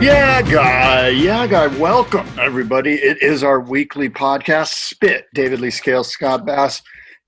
[0.00, 1.08] Yeah, guy.
[1.08, 1.66] Yeah, guy.
[1.78, 2.94] Welcome, everybody.
[2.94, 5.26] It is our weekly podcast, Spit.
[5.34, 6.80] David Lee Scales, Scott Bass,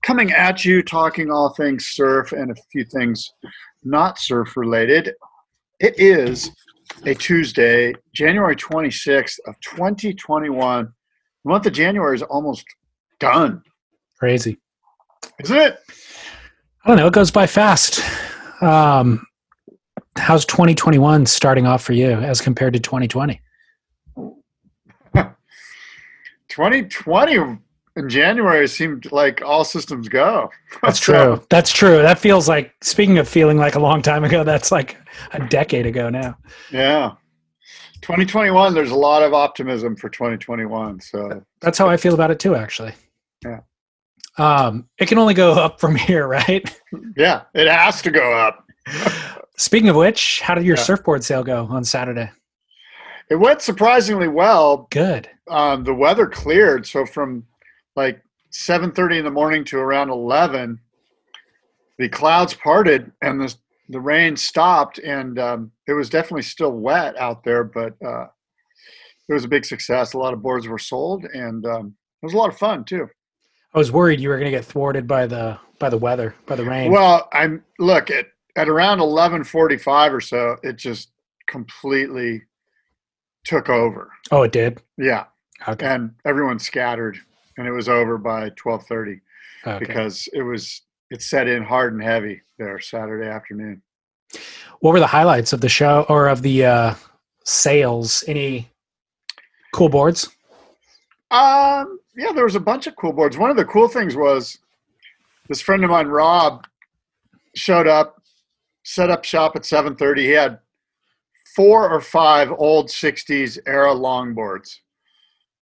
[0.03, 3.29] coming at you, talking all things surf and a few things
[3.83, 5.13] not surf related.
[5.81, 6.49] It is
[7.05, 10.85] a Tuesday, January 26th of 2021.
[11.43, 12.63] The month of January is almost
[13.19, 13.61] done,
[14.17, 14.57] Crazy.
[15.43, 15.77] isn't it?
[16.85, 17.07] I don't know.
[17.07, 18.01] It goes by fast.
[18.61, 19.25] Um,
[20.21, 23.41] how's 2021 starting off for you as compared to 2020?
[26.49, 27.35] 2020
[27.95, 30.49] in January seemed like all systems go.
[30.81, 31.45] That's So, true.
[31.49, 32.01] That's true.
[32.01, 34.97] That feels like, speaking of feeling like a long time ago, that's like
[35.33, 36.37] a decade ago now.
[36.71, 37.13] Yeah.
[38.01, 41.01] 2021, there's a lot of optimism for 2021.
[41.01, 42.93] So, That's how I feel about it too, actually.
[43.43, 43.59] Yeah.
[44.37, 46.79] Um, it can only go up from here, right?
[47.17, 48.65] yeah, it has to go up.
[49.57, 50.83] Speaking of which, how did your Yeah.
[50.83, 52.31] surfboard sale go on Saturday?
[53.29, 54.87] It went surprisingly well.
[54.89, 55.29] Good.
[55.47, 56.85] Um, the weather cleared.
[56.85, 57.45] So, from
[57.95, 60.79] like 7:30 in the morning to around 11,
[61.97, 63.53] the clouds parted and the
[63.89, 68.27] the rain stopped, and um, it was definitely still wet out there, but uh,
[69.27, 70.13] it was a big success.
[70.13, 73.09] A lot of boards were sold, and um, it was a lot of fun too.
[73.73, 76.55] I was worried you were going to get thwarted by the by the weather, by
[76.55, 76.91] the rain.
[76.91, 81.09] Well, I'm look at at around 11:45 or so, it just
[81.47, 82.41] completely
[83.43, 84.11] took over.
[84.31, 84.81] oh, it did.
[84.97, 85.25] Yeah,
[85.67, 85.85] Okay.
[85.85, 87.17] and everyone scattered,
[87.57, 89.19] and it was over by 12:30
[89.65, 89.79] okay.
[89.79, 93.81] because it was it set in hard and heavy there Saturday afternoon.
[94.79, 96.95] What were the highlights of the show or of the uh,
[97.43, 98.23] sales?
[98.27, 98.69] Any
[99.73, 100.29] cool boards?
[101.31, 103.37] Um, yeah, there was a bunch of cool boards.
[103.37, 104.57] One of the cool things was
[105.49, 106.65] this friend of mine, Rob,
[107.55, 108.20] showed up,
[108.83, 110.21] set up shop at 7:30.
[110.21, 110.59] He had
[111.55, 114.79] four or five old 60s era longboards.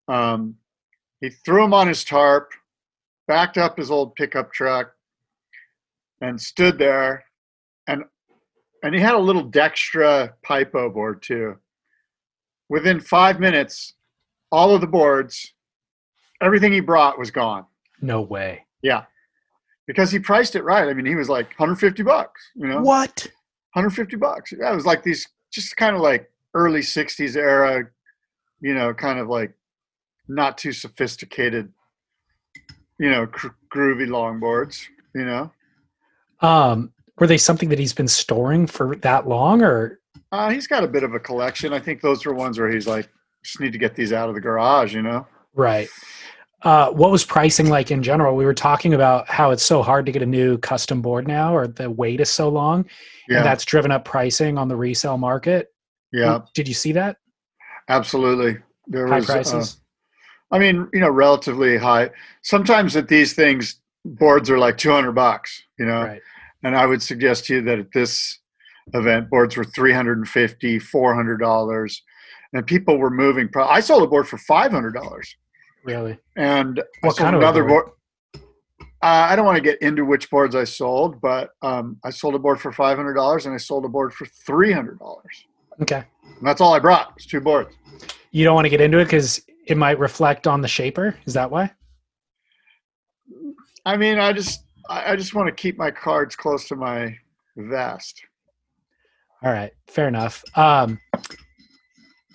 [0.07, 0.57] Um,
[1.22, 2.52] he threw them on his tarp,
[3.28, 4.94] backed up his old pickup truck,
[6.22, 7.23] and stood there.
[7.88, 8.03] And
[8.84, 11.57] and he had a little Dextra Pipo board too.
[12.69, 13.94] Within five minutes,
[14.52, 15.53] all of the boards,
[16.41, 17.66] everything he brought was gone.
[18.02, 18.66] No way.
[18.81, 19.03] Yeah.
[19.88, 20.88] Because he priced it right.
[20.88, 22.82] I mean, he was like 150 bucks, you know?
[22.82, 23.28] What?
[23.74, 24.54] 150 bucks.
[24.58, 27.86] Yeah, it was like these just kind of like early 60s era,
[28.62, 29.54] you know, kind of like
[30.28, 31.72] not too sophisticated,
[33.00, 34.84] you know, cr- groovy longboards,
[35.14, 35.52] you know?
[36.40, 40.00] Um, were they something that he's been storing for that long, or
[40.32, 41.74] Uh, he's got a bit of a collection.
[41.74, 43.10] I think those are ones where he's like,
[43.44, 45.28] just need to get these out of the garage, you know?
[45.54, 45.90] right?
[46.63, 48.35] Uh, what was pricing like in general?
[48.35, 51.53] We were talking about how it's so hard to get a new custom board now,
[51.56, 52.85] or the wait is so long,
[53.28, 53.38] Yeah.
[53.38, 55.69] and that's driven up pricing on the resale market.
[56.13, 57.18] yeah, Did you see that?
[57.90, 58.59] absolutely.
[58.88, 59.78] There High was, uh, prices.
[60.52, 62.12] I mean, you know, relatively high.
[62.44, 66.22] Sometimes at these things, boards are like 200 bucks, you know, right.
[66.63, 68.40] and I would suggest to you that at this
[68.94, 72.02] event, boards were 350 $400,
[72.53, 73.50] and people were moving.
[73.50, 75.23] Pro- I sold a board for $500,
[75.84, 76.18] Really?
[76.38, 77.86] and I What kind of another board?
[77.86, 78.44] board.
[79.02, 82.36] Uh, I don't want to get into which boards I sold, but um, I sold
[82.36, 84.98] a board for $500 and I sold a board for $300.
[85.82, 86.04] Okay.
[86.24, 87.12] And that's all I brought.
[87.18, 87.76] It's two boards.
[88.32, 91.18] You don't want to get into it because it might reflect on the shaper.
[91.26, 91.70] Is that why?
[93.86, 97.14] I mean, I just, I just want to keep my cards close to my
[97.58, 98.22] vest.
[99.44, 100.44] All right, fair enough.
[100.56, 100.98] Um,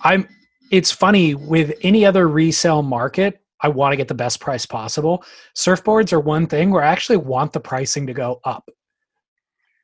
[0.01, 0.27] I'm.
[0.71, 3.41] It's funny with any other resale market.
[3.61, 5.23] I want to get the best price possible.
[5.55, 8.69] Surfboards are one thing where I actually want the pricing to go up.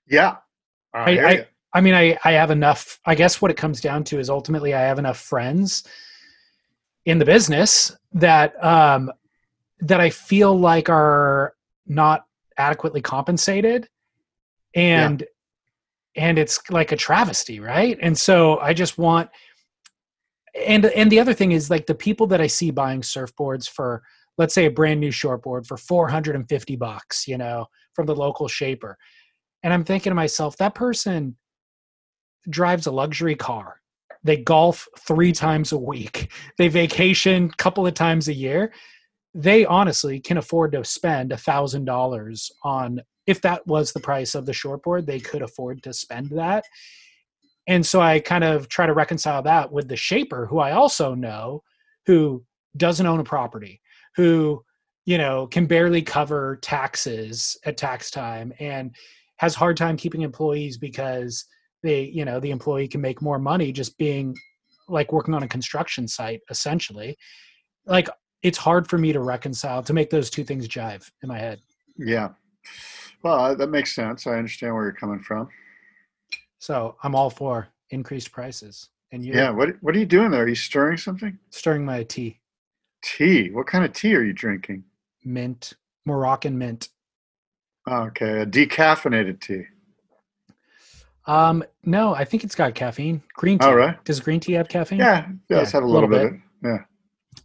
[0.07, 0.37] Yeah.
[0.93, 3.01] I- hear I- I mean, I I have enough.
[3.05, 5.83] I guess what it comes down to is ultimately I have enough friends
[7.03, 9.11] in the business that um,
[9.81, 11.53] that I feel like are
[11.85, 12.25] not
[12.57, 13.89] adequately compensated,
[14.73, 15.25] and
[16.15, 17.97] and it's like a travesty, right?
[18.01, 19.29] And so I just want.
[20.67, 24.03] And and the other thing is like the people that I see buying surfboards for
[24.37, 28.97] let's say a brand new shortboard for 450 bucks, you know, from the local shaper.
[29.63, 31.37] And I'm thinking to myself, that person
[32.49, 33.81] drives a luxury car.
[34.23, 38.73] they golf three times a week, they vacation a couple of times a year.
[39.33, 44.35] They honestly can afford to spend a thousand dollars on if that was the price
[44.35, 46.63] of the shortboard, they could afford to spend that.
[47.67, 51.15] And so I kind of try to reconcile that with the shaper, who I also
[51.15, 51.63] know,
[52.05, 52.43] who
[52.77, 53.81] doesn't own a property,
[54.15, 54.63] who
[55.05, 58.95] you know can barely cover taxes at tax time and
[59.37, 61.45] has hard time keeping employees because
[61.83, 64.35] they you know the employee can make more money just being
[64.87, 67.15] like working on a construction site essentially
[67.85, 68.09] like
[68.41, 71.59] it's hard for me to reconcile to make those two things jive in my head
[71.97, 72.29] Yeah.
[73.23, 74.27] Well, that makes sense.
[74.27, 75.49] I understand where you're coming from.
[76.65, 79.51] So i'm all for increased prices and you Yeah.
[79.51, 80.43] What What are you doing there?
[80.43, 81.37] Are you stirring something?
[81.51, 82.39] stirring my tea
[83.03, 83.51] Tea.
[83.51, 84.83] What kind of tea are you drinking?
[85.23, 85.73] mint
[86.05, 86.89] moroccan mint
[87.87, 89.65] Oh, okay, a decaffeinated tea.
[91.27, 94.03] um no i think it's got caffeine green tea All right.
[94.05, 95.27] does green tea have caffeine Yeah.
[95.49, 95.57] Yeah.
[95.59, 96.25] Let's Yeah, have a little, little bit.
[96.27, 96.39] of it.
[96.63, 96.79] Yeah.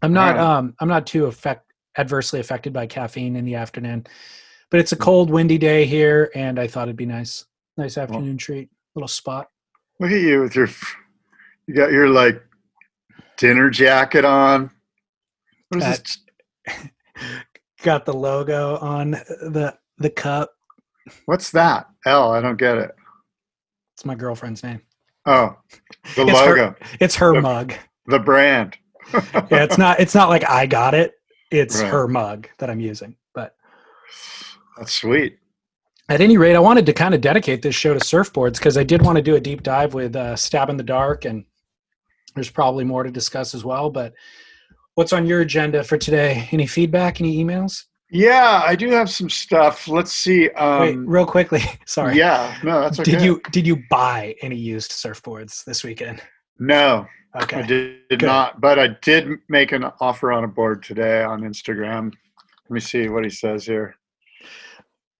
[0.03, 0.59] I'm not Alright.
[0.59, 4.07] um I'm not too affect adversely affected by caffeine in the afternoon.
[4.71, 7.45] But it's a cold, windy day here and I thought it'd be nice.
[7.77, 8.69] Nice afternoon treat.
[8.95, 9.49] Little spot.
[9.99, 10.69] Look at you with your.
[11.67, 12.43] You got your like
[13.37, 14.71] dinner jacket on.
[15.69, 16.19] What is this?
[17.83, 20.51] Got the logo on the the cup.
[21.27, 21.87] What's that?
[22.07, 22.33] L.
[22.33, 22.91] I don't get it.
[23.95, 24.81] It's my girlfriend's name.
[25.27, 25.57] Oh,
[26.17, 27.75] the It's her- logo, It's her The- mug.
[28.07, 28.77] the brand.
[29.13, 31.15] Yeah, it's not it's not like I got it.
[31.51, 31.91] It's Right.
[31.91, 33.17] her mug that I'm using.
[33.35, 33.55] But
[34.79, 35.39] That's sweet.
[36.11, 38.83] At any rate, I wanted to kind of dedicate this show to surfboards because I
[38.83, 41.45] did want to do a deep dive with uh, Stab in the Dark, and
[42.35, 43.91] there's probably more to discuss as well.
[43.91, 44.13] But
[44.97, 46.49] what's on your agenda for today?
[46.51, 47.21] Any feedback?
[47.21, 47.85] Any emails?
[48.11, 49.87] Yeah, I do have some stuff.
[49.87, 50.51] Let's see.
[50.51, 51.63] Um, Wait, real quickly.
[51.87, 52.19] Sorry.
[52.19, 53.13] Yeah, no, that's okay.
[53.13, 56.21] Did you did you buy any used surfboards this weekend?
[56.59, 57.63] No, I Okay.
[57.63, 58.61] did, did not.
[58.61, 62.07] But I did make an offer on a board today on Instagram.
[62.69, 63.95] Let me see what he says here.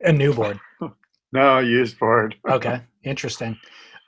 [0.03, 0.59] A new board.
[1.33, 2.35] No, used board.
[2.51, 2.81] Okay.
[3.05, 3.57] Interesting.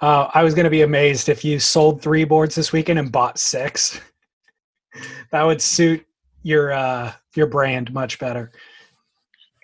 [0.01, 3.13] Uh, I was going to be amazed if you sold three boards this weekend and
[3.13, 4.01] bought six.
[5.31, 6.05] that would suit
[6.43, 8.51] your uh, your brand much better.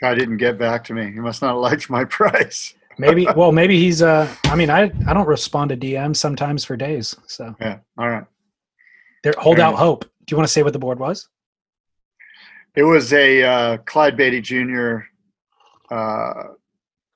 [0.01, 1.07] Guy didn't get back to me.
[1.11, 2.75] He must not liked my price.
[2.97, 3.27] Maybe.
[3.35, 4.01] Well, maybe he's.
[4.03, 7.17] Uh, I mean, I I don't respond to DMs sometimes for days.
[7.27, 7.79] So Yeah.
[7.99, 8.25] All right.
[9.25, 10.05] there, hold out hope.
[10.05, 11.29] Do you want to say what the board was?
[12.77, 14.99] It was a uh, Clyde Beatty Jr.
[15.91, 16.33] Uh,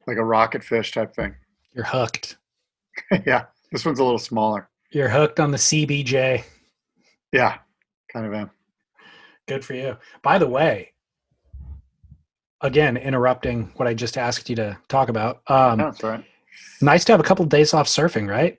[0.07, 1.35] like a rocket fish type thing.
[1.75, 2.37] You're hooked.
[3.27, 3.45] yeah.
[3.71, 4.69] This one's a little smaller.
[4.91, 6.45] You're hooked on the CBJ.
[7.33, 7.59] Yeah.
[8.13, 8.51] Kind of am.
[9.49, 9.97] Good for you.
[10.23, 10.93] By the way,
[12.61, 15.41] again, interrupting what I just asked you to talk about.
[15.47, 16.25] Um, No, that's right.
[16.81, 18.59] Nice to have a couple of days off surfing, right?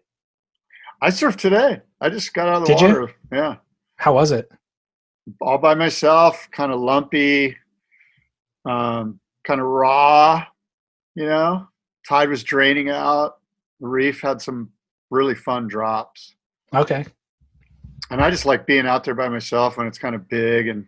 [1.01, 1.81] I surfed today.
[2.01, 2.87] I just got out of the Did you?
[2.87, 3.11] water.
[3.31, 3.55] Yeah.
[3.97, 4.49] How was it?
[5.39, 7.55] all by myself, kind of lumpy,
[8.65, 10.45] um, kind of raw,
[11.15, 11.67] you know.
[12.07, 13.37] Tide was draining out.
[13.79, 14.69] The reef had some
[15.09, 16.35] really fun drops.
[16.73, 17.05] Okay.
[18.09, 20.85] And I just like being out there by myself when it's kind of big and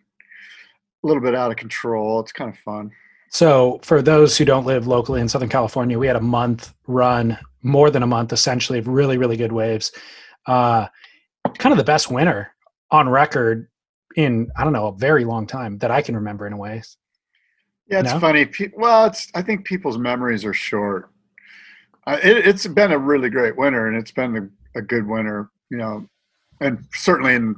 [1.03, 2.19] a little bit out of control.
[2.19, 2.91] It's kind of fun.
[3.29, 7.37] So, for those who don't live locally in Southern California, we had a month run,
[7.63, 9.91] more than a month essentially, of really, really good waves.
[10.45, 10.87] Uh,
[11.57, 12.53] kind of the best winter
[12.91, 13.67] on record
[14.15, 16.81] in, I don't know, a very long time that I can remember in a way.
[17.87, 18.19] Yeah, it's No?
[18.19, 18.49] funny.
[18.75, 21.09] Well, it's I think people's memories are short.
[22.07, 25.49] Uh, it, it's been a really great winter, and it's been a, a good winter,
[25.69, 26.07] you know,
[26.61, 27.55] and certainly in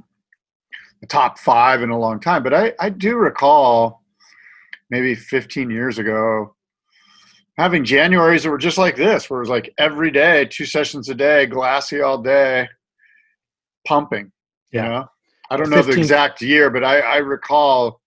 [1.01, 2.43] the top five in a long time.
[2.43, 4.03] But I, I do recall
[4.89, 6.55] maybe 15 years ago
[7.57, 11.09] having Januaries that were just like this, where it was like every day, two sessions
[11.09, 12.67] a day, glassy all day,
[13.85, 14.31] pumping.
[14.71, 14.83] Yeah.
[14.83, 15.05] You know?
[15.49, 18.01] I don't know the exact year, but I, I recall,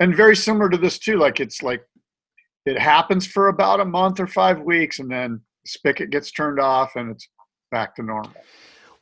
[0.00, 1.16] and very similar to this too.
[1.16, 1.82] Like it's like
[2.64, 6.60] it happens for about a month or five weeks, and then the spigot gets turned
[6.60, 7.28] off, and it's
[7.70, 8.32] back to normal.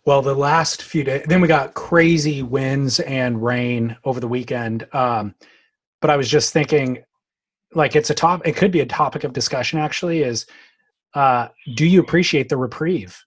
[0.07, 4.87] Well, the last few days, then we got crazy winds and rain over the weekend.
[4.93, 5.35] Um,
[6.03, 7.03] but I was just thinking,
[7.73, 8.47] like, it's a top.
[8.47, 9.79] It could be a topic of discussion.
[9.79, 10.45] Actually, is
[11.15, 13.19] uh, do you appreciate the reprieve,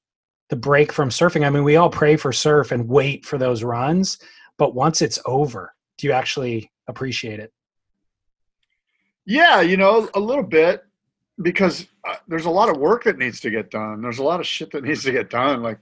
[0.50, 1.46] the break from surfing?
[1.46, 4.20] I mean, we all pray for surf and wait for those runs,
[4.60, 7.52] but once it's over, do you actually appreciate it?
[9.28, 10.84] Yeah, you know, a little bit
[11.42, 14.02] because uh, there's a lot of work that needs to get done.
[14.02, 15.62] There's a lot of shit that needs to get done.
[15.62, 15.80] Like,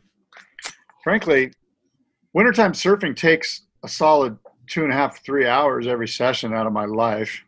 [1.03, 1.53] frankly,
[2.33, 4.37] wintertime surfing takes a solid
[4.67, 7.43] two and a half, three hours every session out of my life.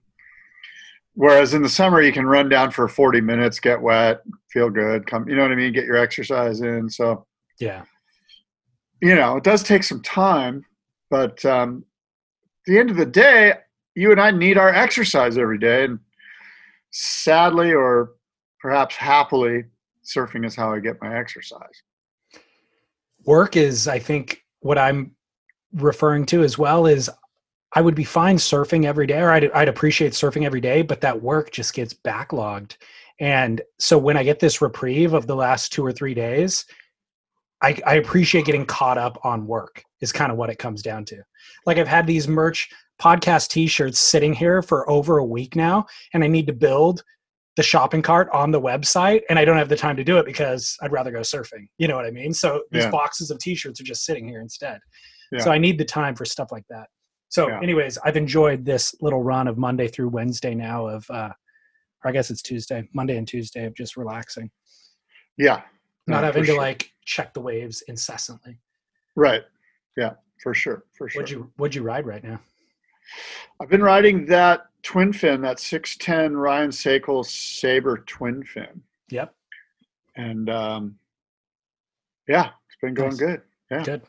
[1.16, 5.08] Whereas in the summer, you can run down for 40 minutes, get wet, feel good,
[5.08, 5.74] come, you know what I mean?
[5.74, 6.88] Get your exercise in.
[6.92, 7.26] So,
[7.60, 7.86] Yeah,
[9.02, 10.64] you know, it does take some time,
[11.10, 11.84] but um,
[12.68, 13.54] at the end of the day,
[13.98, 15.86] you and I need our exercise every day.
[15.86, 16.00] And
[16.92, 18.12] sadly, or
[18.60, 19.66] perhaps happily,
[20.06, 21.82] surfing is how I get my exercise.
[23.26, 25.16] Work is, I think, what I'm
[25.74, 27.10] referring to as well is
[27.74, 31.02] I would be fine surfing every day, or I'd, I'd appreciate surfing every day, but
[31.02, 32.78] that work just gets backlogged.
[33.20, 36.66] And so when I get this reprieve of the last two or three days,
[37.64, 41.04] I, I appreciate getting caught up on work, is kind of what it comes down
[41.06, 41.24] to.
[41.66, 42.70] Like I've had these merch
[43.02, 47.04] podcast t shirts sitting here for over a week now, and I need to build
[47.56, 50.26] the shopping cart on the website, and I don't have the time to do it
[50.26, 51.68] because I'd rather go surfing.
[51.80, 52.34] You know what I mean?
[52.34, 52.92] So these Yeah.
[52.92, 54.80] boxes of t shirts are just sitting here instead.
[55.32, 55.40] Yeah.
[55.40, 56.88] So I need the time for stuff like that.
[57.30, 57.60] So, Yeah.
[57.62, 61.32] anyways, I've enjoyed this little run of Monday through Wednesday now of, uh,
[62.04, 64.50] or I guess it's Tuesday, Monday and Tuesday of just relaxing,
[65.36, 65.64] Yeah.
[66.06, 66.58] not No, having to sure.
[66.58, 68.60] like check the waves incessantly.
[69.16, 69.44] Right.
[69.98, 70.86] Yeah, for sure.
[70.98, 71.22] For sure.
[71.24, 72.40] What'd you What'd you ride right now?
[73.60, 78.82] I've been riding that twin fin, that 610 Ryan Sakal Saber twin fin.
[79.10, 79.34] Yep,
[80.16, 80.96] And um,
[82.28, 83.20] yeah, it's been going Nice.
[83.20, 83.42] good.
[83.72, 83.84] Yeah.
[83.84, 84.02] good,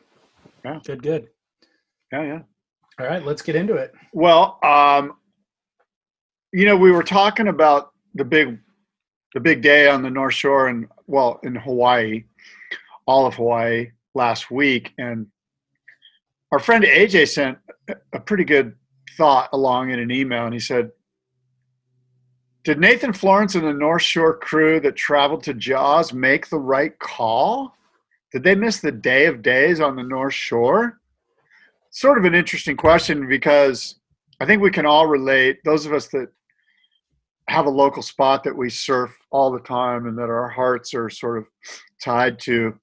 [0.65, 0.79] Yeah.
[0.85, 1.27] good, good.
[2.11, 2.41] Yeah, yeah.
[2.99, 3.93] All right, let's get into it.
[4.13, 5.13] Well, um,
[6.51, 8.59] you know, we were talking about the big,
[9.33, 12.23] the big day on the North Shore and well, in Hawaii,
[13.05, 15.27] all of Hawaii last week, and
[16.51, 18.75] our friend AJ sent a- a pretty good
[19.19, 20.91] thought along in an email, and he said,
[22.63, 26.97] "Did Nathan Florence and the North Shore crew that traveled to Jaws make the right
[26.97, 27.75] call?
[28.31, 30.99] Did they miss the day of days on the North Shore?"
[31.91, 33.99] sort of an interesting question because
[34.39, 35.57] I think we can all relate.
[35.65, 36.29] Those of us that
[37.47, 41.09] have a local spot that we surf all the time and that our hearts are
[41.09, 41.45] sort of
[42.01, 42.79] tied to.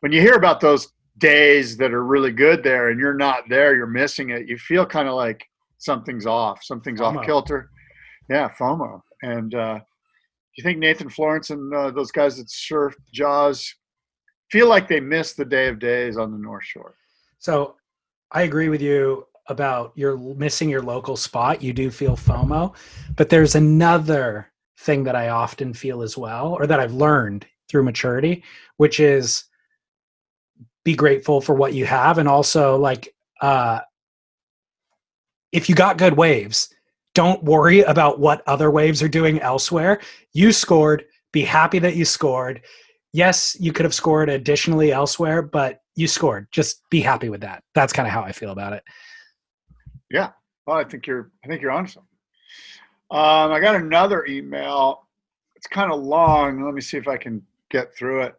[0.00, 3.76] When you hear about those days that are really good there and you're not there,
[3.76, 5.44] you're missing it, you feel kind of like
[5.78, 7.18] something's off, something's FOMO.
[7.18, 7.70] off kilter.
[8.28, 9.00] Yeah, FOMO.
[9.22, 9.82] And uh, do
[10.56, 13.74] you think Nathan Florence and uh, those guys that surf Jaws
[14.50, 16.94] feel like they missed the day of days on the North Shore?
[17.38, 17.76] So,
[18.30, 21.62] I agree with you about you're missing your local spot.
[21.62, 22.74] You do feel FOMO,
[23.16, 27.84] but there's another thing that I often feel as well, or that I've learned through
[27.84, 28.42] maturity,
[28.76, 29.44] which is
[30.84, 33.80] be grateful for what you have, and also like uh,
[35.52, 36.74] if you got good waves,
[37.14, 40.00] don't worry about what other waves are doing elsewhere.
[40.32, 41.04] You scored.
[41.32, 42.62] Be happy that you scored.
[43.12, 46.46] Yes, you could have scored additionally elsewhere, but you scored.
[46.52, 47.64] Just be happy with that.
[47.74, 48.84] That's kind of how I feel about it.
[50.10, 50.30] Yeah.
[50.66, 51.30] Well, I think you're.
[51.44, 52.08] I think you're on something.
[53.10, 55.08] Um, I got another email.
[55.56, 56.62] It's kind of long.
[56.62, 58.34] Let me see if I can get through it.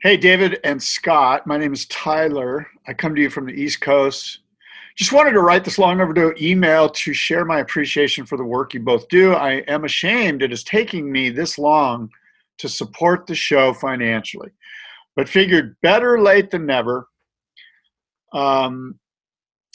[0.00, 1.46] Hey, David and Scott.
[1.46, 2.66] My name is Tyler.
[2.86, 4.40] I come to you from the East Coast.
[4.98, 8.74] Just wanted to write this long overdue email to share my appreciation for the work
[8.74, 9.32] you both do.
[9.32, 12.10] I am ashamed it is taking me this long
[12.58, 14.50] to support the show financially,
[15.14, 17.06] but figured better late than never.
[18.32, 18.98] Um,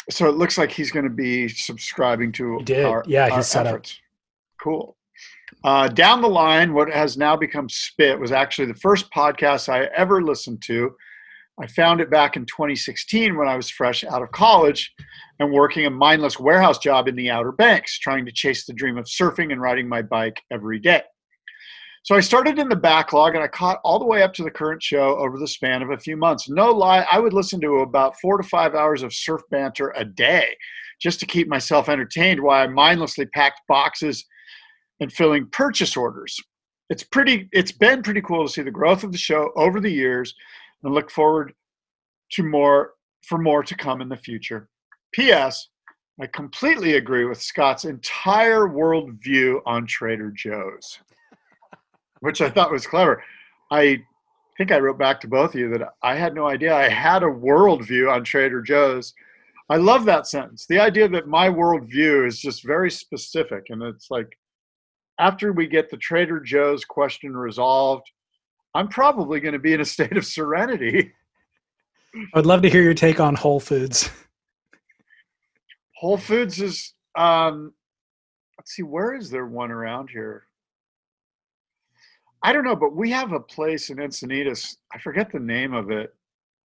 [0.09, 2.85] so it looks like he's going to be subscribing to He did.
[2.85, 3.75] our, Yeah, he's set up.
[3.75, 3.97] efforts.
[4.61, 4.97] Cool.
[5.63, 9.85] Uh, down the line, what has now become Spit was actually the first podcast I
[9.95, 10.93] ever listened to.
[11.61, 14.91] I found it back in 2016 when I was fresh out of college
[15.39, 18.97] and working a mindless warehouse job in the Outer Banks, trying to chase the dream
[18.97, 21.03] of surfing and riding my bike every day.
[22.03, 24.51] So I started in the backlog and I caught all the way up to the
[24.51, 26.49] current show over the span of a few months.
[26.49, 30.03] No lie, I would listen to about four to five hours of surf banter a
[30.03, 30.55] day
[30.99, 34.25] just to keep myself entertained while I mindlessly packed boxes
[34.99, 36.37] and filling purchase orders.
[36.89, 39.89] It's pretty it's been pretty cool to see the growth of the show over the
[39.89, 40.33] years
[40.83, 41.53] and look forward
[42.31, 44.67] to more for more to come in the future.
[45.13, 45.69] P.S.
[46.21, 50.99] I completely agree with Scott's entire worldview on Trader Joe's,
[52.19, 53.23] which I thought was clever.
[53.71, 54.01] I
[54.57, 57.23] think I wrote back to both of you that I had no idea I had
[57.23, 59.13] a worldview on Trader Joe's.
[59.69, 60.65] I love that sentence.
[60.67, 64.27] The idea that my worldview is just very specific, and it's like
[65.19, 68.05] after we get the Trader Joe's question resolved,
[68.75, 71.13] I'm probably going to be in a state of serenity.
[72.15, 74.09] I would love to hear your take on Whole Foods.
[75.95, 77.73] Whole Foods is um
[78.57, 80.47] let's see where is there one around here?
[82.41, 84.75] I don't know, but we have a place in Encinitas.
[84.93, 86.13] I forget the name of it.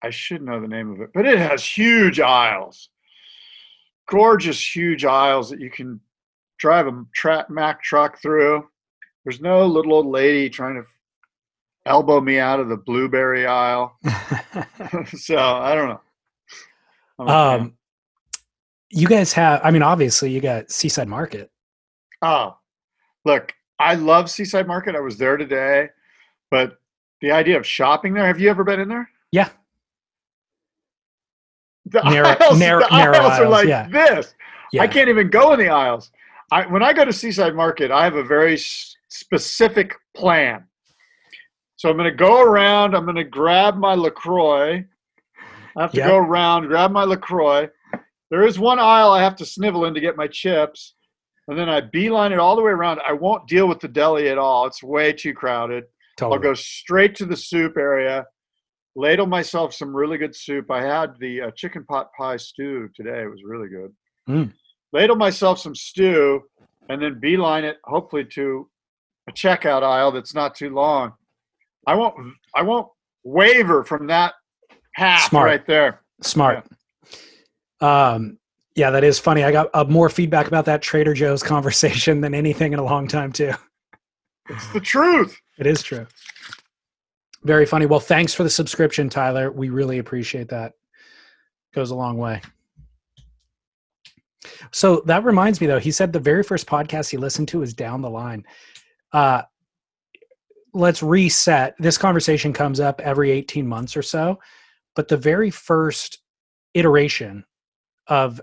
[0.04, 2.90] I should know the name of it, but it has huge aisles.
[4.08, 6.00] Gorgeous huge aisles that you can
[6.58, 8.68] drive a tra- Mack truck through.
[9.24, 10.84] There's no little old lady trying to
[11.88, 13.98] elbow me out of the blueberry aisle.
[15.16, 16.02] so I don't know.
[17.20, 17.60] I'm a fan.
[17.62, 17.78] um,
[18.90, 19.62] you guys have.
[19.64, 21.52] I mean, obviously, you got Seaside Market.
[22.22, 22.58] Oh,
[23.26, 24.96] look, I love Seaside Market.
[24.96, 25.90] I was there today,
[26.52, 26.78] but
[27.22, 29.10] the idea of shopping there, have you ever been in there?
[29.32, 29.50] Yeah.
[31.86, 33.88] The Narrow- aisles, narrow- the narrow aisles are like yeah.
[33.88, 34.34] this.
[34.74, 34.82] Yeah.
[34.82, 36.12] I can't even go in the aisles.
[36.52, 38.58] I, when I go to Seaside Market, I have a very
[39.10, 40.66] specific plan.
[41.78, 42.96] So I'm going to go around.
[42.96, 44.84] I'm going to grab my Lacroix.
[45.78, 46.08] I have to Yep.
[46.08, 47.70] go around, grab my Lacroix.
[48.32, 50.96] There is one aisle I have to snivel in to get my chips,
[51.48, 53.00] and then I beeline it all the way around.
[53.08, 54.66] I won't deal with the deli at all.
[54.66, 55.84] It's way too crowded.
[56.18, 56.36] Totally.
[56.36, 58.26] I'll go straight to the soup area,
[58.96, 60.72] ladle myself some really good soup.
[60.72, 63.22] I had the uh, chicken pot pie stew today.
[63.22, 63.94] It was really good.
[64.28, 64.52] Mm.
[64.94, 66.42] Ladle myself some stew,
[66.90, 68.68] and then beeline it hopefully to
[69.30, 71.14] a checkout aisle that's not too long.
[71.88, 72.16] I won't.
[72.54, 72.88] I won't
[73.24, 74.34] waver from that
[74.96, 75.46] path Smart.
[75.46, 76.02] right there.
[76.22, 76.68] Smart.
[77.82, 78.38] Um,
[78.76, 79.44] yeah, that is funny.
[79.44, 83.08] I got uh, more feedback about that Trader Joe's conversation than anything in a long
[83.08, 83.54] time, too.
[84.50, 85.40] It's the truth.
[85.58, 86.06] It is true.
[87.44, 87.86] Very funny.
[87.86, 89.52] Well, thanks for the subscription, Tyler.
[89.52, 90.74] We really appreciate that.
[91.74, 92.42] Goes a long way.
[94.72, 97.74] So that reminds me, though, he said the very first podcast he listened to was
[97.74, 98.46] Down the Line.
[99.12, 99.44] Uh,
[100.78, 101.76] let's reset.
[101.80, 104.40] This conversation comes up every 18 months or so,
[104.96, 106.20] but the very first
[106.74, 107.44] iteration
[108.08, 108.40] of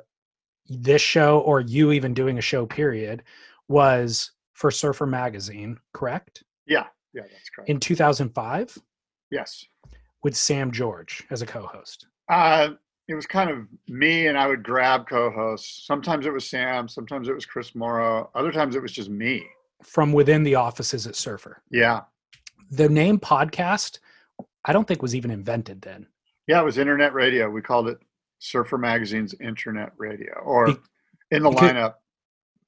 [0.68, 3.22] this show, or you even doing a show, period,
[3.68, 6.42] was for Surfer Magazine, correct?
[6.66, 6.86] Yeah.
[7.12, 7.70] Yeah, that's correct.
[7.70, 8.76] in 2005
[9.30, 9.64] yes.
[10.24, 12.08] with Sam George as a co-host.
[12.28, 12.70] Uh,
[13.06, 15.86] it was kind of me, and I would grab co-hosts.
[15.86, 16.88] Sometimes it was Sam.
[16.88, 18.30] Sometimes it was Chris Mauro.
[18.34, 19.46] Other times it was just me.
[19.82, 21.62] From within the offices at Surfer.
[21.70, 22.00] Yeah.
[22.70, 23.98] The name podcast,
[24.64, 26.06] I don't think was even invented then.
[26.46, 27.48] Yeah, it was internet radio.
[27.48, 27.98] We called it
[28.38, 30.76] Surfer Magazine's Internet Radio, or Be-
[31.30, 31.94] in the because- lineup.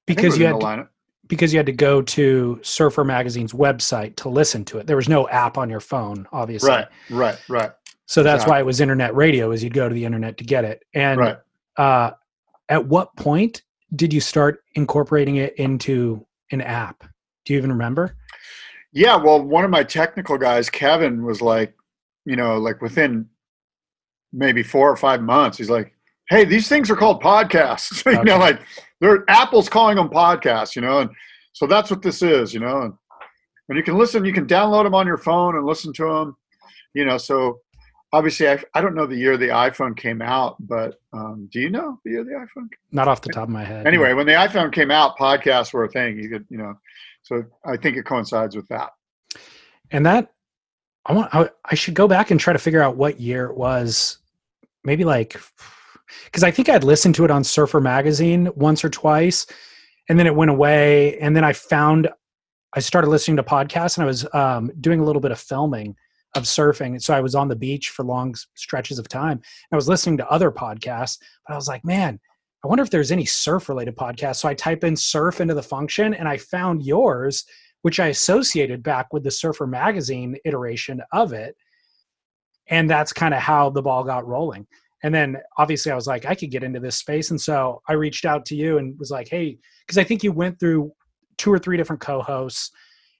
[0.08, 0.88] I think it Because you had to,
[1.26, 4.86] because you had to go to Surfer Magazine's website to listen to it.
[4.86, 6.71] There was no app on your phone, obviously.
[6.71, 7.73] Right, right, right,
[8.06, 8.50] So that's Exactly.
[8.52, 10.84] why it was internet radio is you'd go to the internet to get it.
[10.94, 11.36] And right.
[11.76, 12.12] uh,
[12.68, 13.62] at what point
[13.97, 17.02] did you start incorporating it into an app?
[17.44, 18.16] Do you even remember?
[18.92, 21.75] Yeah, well, one of my technical guys, Kevin, was like,
[22.25, 23.28] you know, like within
[24.32, 25.92] maybe four or five months, he's like,
[26.28, 28.22] "Hey, these things are called podcasts." you Okay.
[28.22, 28.60] know, like
[29.00, 30.75] they're Apple's calling them podcasts.
[30.76, 31.10] You know, and
[31.52, 32.52] so that's what this is.
[32.54, 32.94] You know, and
[33.68, 36.36] and you can listen, you can download them on your phone and listen to them.
[36.94, 37.60] You know, so
[38.12, 41.70] obviously, I I don't know the year the iPhone came out, but um, do you
[41.70, 42.68] know the year the iPhone?
[42.92, 43.86] Not off the top of my head.
[43.86, 46.18] Anyway, when the iPhone came out, podcasts were a thing.
[46.18, 46.75] You could, you know,
[47.26, 48.91] so I think it coincides with that.
[49.91, 50.32] and that
[51.06, 53.56] i want I, I should go back and try to figure out what year it
[53.56, 54.19] was
[54.84, 55.41] maybe like
[56.25, 59.47] because i think i'd listened to it on surfer magazine once or twice
[60.08, 62.08] and then it went away and then i found
[62.75, 65.95] i started listening to podcasts and i was um, doing a little bit of filming
[66.34, 69.41] of surfing so i was on the beach for long stretches of time
[69.73, 72.19] i was listening to other podcasts but i was like man
[72.64, 75.62] i wonder if there's any surf related podcasts so i type in surf into the
[75.62, 77.45] function and i found yours
[77.86, 81.54] which I associated back with the Surfer Magazine iteration of it.
[82.69, 84.66] And that's kind of how the ball got rolling.
[85.04, 87.30] And then obviously I was like, I could get into this space.
[87.30, 90.32] And so I reached out to you and was like, hey, because I think you
[90.32, 90.90] went through
[91.38, 92.73] two or three different co hosts.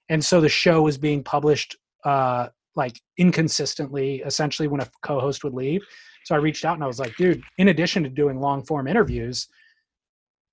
[0.09, 5.45] And so the show was being published uh, like inconsistently, essentially, when a co host
[5.45, 5.81] would leave.
[6.27, 8.85] So I reached out and I was like, dude, in addition to doing long form
[8.85, 9.47] interviews,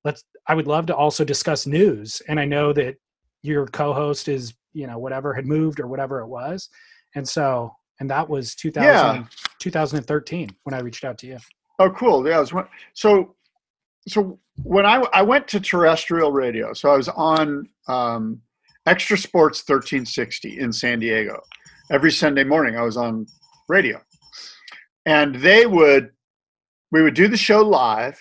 [0.05, 2.23] let's, I would love to also discuss news.
[2.29, 2.95] And I know that
[3.43, 6.69] your co-host is you know whatever had moved or whatever it was
[7.15, 9.25] and so and that was 2000, Yeah.
[9.61, 11.39] 2013 when i reached out to you
[11.81, 12.27] Oh, cool.
[12.27, 13.35] Yeah, one- so
[14.09, 18.41] so when I I went to terrestrial radio, so I was on um,
[18.87, 21.41] XTRA Sports 1360 in San Diego.
[21.91, 23.27] Every Sunday morning, I was on
[23.69, 24.01] radio,
[25.07, 26.11] and they would
[26.93, 28.19] we would do the show live,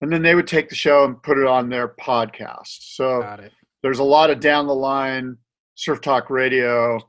[0.00, 2.94] and then they would take the show and put it on their podcast.
[2.94, 3.22] So
[3.82, 5.36] there's a lot of down the line
[5.74, 7.00] surf talk radio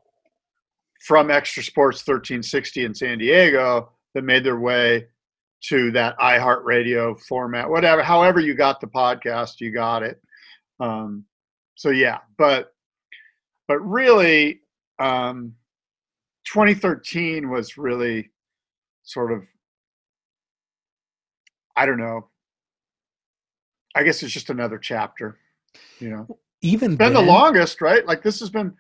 [1.02, 5.08] from XTRA Sports 1360 in San Diego that made their way
[5.62, 10.22] to that iHeartRadio format, whatever, however you got the podcast, you got it.
[10.80, 11.26] Um,
[11.76, 12.74] so yeah, but
[13.67, 14.62] but really,
[15.00, 15.54] um,
[16.46, 18.32] 2013 was really
[19.08, 19.43] sort of,
[21.76, 22.28] I don't know.
[23.96, 25.38] I guess it's just another chapter,
[26.00, 28.06] you know even been the longest, right?
[28.06, 28.74] Like this has been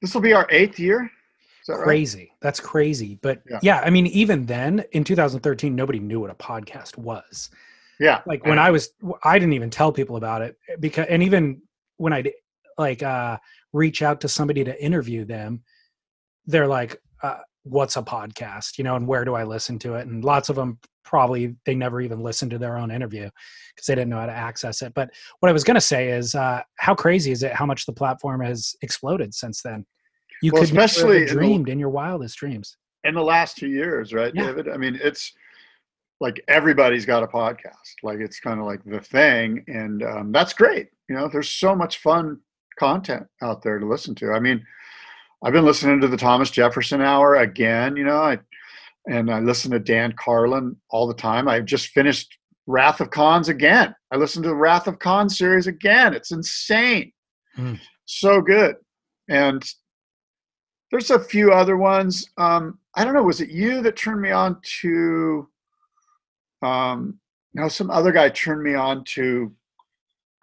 [0.00, 1.10] this will be our eighth year.
[1.66, 1.84] that right?
[1.84, 2.32] crazy.
[2.40, 3.18] That's crazy.
[3.20, 3.58] But Yeah.
[3.62, 3.80] yeah.
[3.80, 7.50] I mean, even then in 2013, nobody knew what a podcast was.
[7.98, 8.22] Yeah.
[8.26, 8.90] Like when I was,
[9.24, 11.60] I didn't even tell people about it because, and even
[11.98, 12.32] when I'd
[12.78, 13.36] like uh,
[13.74, 15.62] reach out to somebody to interview them,
[16.46, 20.06] they're like, uh, "What's a podcast?" You know, and where do I listen to it?
[20.06, 23.28] And lots of them probably they never even listened to their own interview
[23.74, 24.94] because they didn't know how to access it.
[24.94, 27.52] But what I was going to say is, uh, how crazy is it?
[27.52, 29.84] How much the platform has exploded since then?
[30.42, 32.76] You Well, could never especially in the- dreamed in your wildest dreams.
[33.04, 34.46] in the last two years, right, Yeah.
[34.46, 34.68] David?
[34.68, 35.32] I mean, it's
[36.20, 37.94] like everybody's got a podcast.
[38.02, 40.88] Like it's kind of like the thing, and um, that's great.
[41.08, 42.38] You know, there's so much fun
[42.78, 44.32] content out there to listen to.
[44.32, 44.64] I mean,
[45.42, 47.96] I've been listening to the Thomas Jefferson Hour again.
[47.96, 48.38] You know, I
[49.08, 51.48] and I listen to Dan Carlin all the time.
[51.48, 53.94] I've just finished Wrath of Khans again.
[54.12, 56.14] I listened to the Wrath of Khan series again.
[56.14, 57.12] It's insane.
[57.56, 57.74] Hmm.
[58.04, 58.76] So good.
[59.28, 59.64] And
[60.90, 62.28] there's a few other ones.
[62.36, 63.22] Um, I don't know.
[63.22, 65.48] Was it you that turned me on to?
[66.62, 67.18] Um,
[67.54, 69.52] no, some other guy turned me on to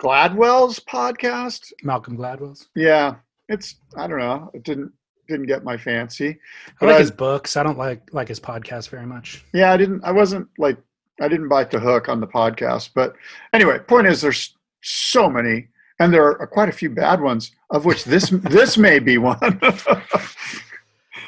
[0.01, 1.71] Gladwell's podcast.
[1.83, 2.69] Malcolm Gladwell's.
[2.75, 3.15] Yeah,
[3.49, 4.51] it's I don't know.
[4.53, 4.91] It didn't
[5.27, 6.29] didn't get my fancy.
[6.29, 7.57] I But like I- his books.
[7.57, 9.43] I don't like like his podcast very much.
[9.53, 10.03] Yeah, I didn't.
[10.03, 10.77] I wasn't like
[11.21, 12.91] I didn't bite the hook on the podcast.
[12.95, 13.13] But
[13.53, 15.67] anyway, point is, there's so many,
[15.99, 19.39] and there are quite a few bad ones, of which this this may be one.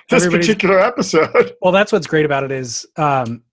[0.09, 1.53] this particular episode.
[1.61, 3.43] Well, that's what's great about it is um,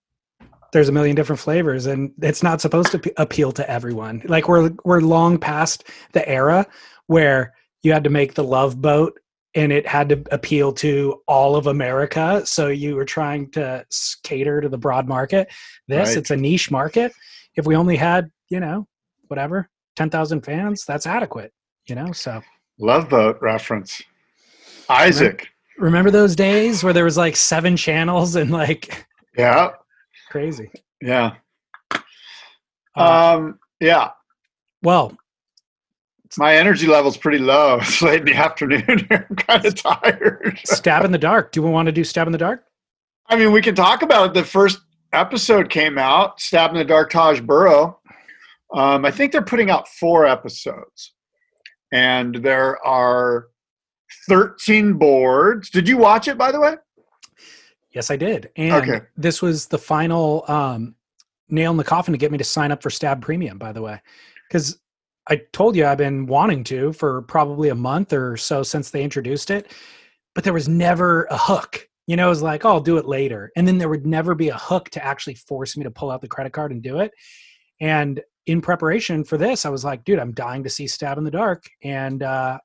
[0.73, 4.23] there's a million different flavors, and it's not supposed to p- appeal to everyone.
[4.27, 6.67] Like we're we're long past the era
[7.09, 7.53] where
[7.87, 9.17] you had to make the Love Boat,
[9.55, 12.43] and it had to appeal to all of America.
[12.45, 13.87] So you were trying to
[14.25, 15.49] cater to the broad market.
[15.87, 16.17] This Right.
[16.19, 17.13] it's a niche market.
[17.55, 18.89] If we only had you know
[19.29, 21.53] whatever ten thousand fans, that's adequate.
[21.87, 22.43] You know, so
[22.81, 24.03] Love Boat reference.
[24.91, 25.49] Isaac.
[25.79, 29.07] remember those days where there was like seven channels and like
[29.39, 29.71] Yeah.
[30.29, 30.71] crazy.
[31.01, 31.35] Yeah.
[32.97, 33.59] Uh, Um.
[33.81, 34.11] Yeah.
[34.83, 35.17] well,
[36.39, 37.79] My energy level's pretty low.
[37.83, 39.07] It's late in the afternoon.
[39.11, 40.59] I'm kind of tired.
[40.65, 41.53] stab in the dark.
[41.53, 42.65] Do we want to do stab in the dark?
[43.29, 44.35] I mean, we can talk about it.
[44.35, 44.81] The first
[45.13, 47.99] episode came out, Stab in the Dark Taj Burrow.
[48.75, 51.13] Um, I think they're putting out four episodes,
[51.93, 53.49] and there are
[54.29, 55.71] 13 boards.
[55.71, 56.75] Did you watch it, by the way?
[57.93, 58.51] Yes, I did.
[58.57, 59.05] And Okay.
[59.17, 60.95] this was the final um,
[61.49, 63.83] nail in the coffin to get me to sign up for Stab Premium, by the
[63.83, 64.01] way.
[64.49, 64.79] Because
[65.29, 69.03] I told you I've been wanting to for probably a month or so since they
[69.03, 69.73] introduced it,
[70.35, 71.89] but there was never a hook.
[72.07, 73.51] You know, it was like, oh, I'll do it later.
[73.57, 76.21] And then there would never be a hook to actually force me to pull out
[76.21, 77.11] the credit card and do it.
[77.81, 81.25] And in preparation for this, I was like, dude, I'm dying to see Stab in
[81.25, 81.65] the Dark.
[81.83, 82.59] And uh,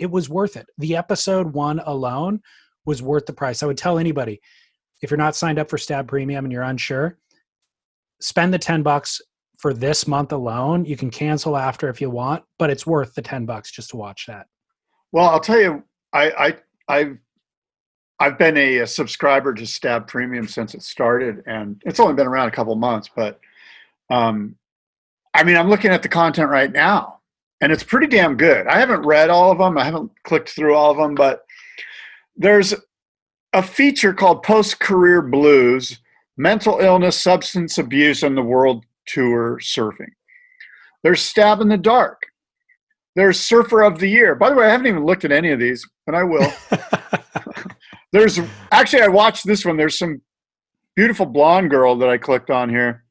[0.00, 0.66] it was worth it.
[0.78, 2.40] The episode one alone
[2.84, 3.62] was worth the price.
[3.62, 4.40] I would tell anybody
[5.00, 7.18] if you're not signed up for Stab Premium and you're unsure,
[8.20, 9.20] spend the 10 bucks
[9.62, 10.84] for this month alone.
[10.84, 13.96] You can cancel after if you want, but it's worth the 10 bucks just to
[13.96, 14.46] watch that.
[15.12, 16.56] Well, I'll tell you, I, I,
[16.88, 17.18] I've,
[18.18, 22.26] I've been a, a subscriber to Stab Premium since it started, and it's only been
[22.26, 23.08] around a couple months.
[23.14, 23.38] But,
[24.10, 24.56] um,
[25.32, 27.20] I mean, I'm looking at the content right now,
[27.60, 28.66] and it's pretty damn good.
[28.66, 29.78] I haven't read all of them.
[29.78, 31.44] I haven't clicked through all of them, but
[32.34, 32.74] there's
[33.52, 36.00] a feature called Post Career Blues:
[36.36, 40.12] Mental Illness, Substance Abuse, and the World Tour Surfing.
[41.02, 42.22] There's Stab in the Dark.
[43.16, 44.34] There's Surfer of the Year.
[44.34, 46.50] By the way, I haven't even looked at any of these, but I will.
[48.12, 48.38] There's
[48.70, 49.76] actually I watched this one.
[49.76, 50.20] There's some
[50.96, 53.04] beautiful blonde girl that I clicked on here.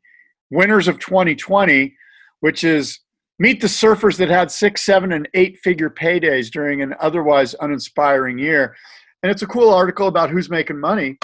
[0.52, 1.96] Winners of 2020,
[2.42, 3.00] which is
[3.40, 8.38] meet the surfers that had six, seven, and eight figure paydays during an otherwise uninspiring
[8.38, 8.76] year.
[9.24, 11.18] And it's a cool article about who's making money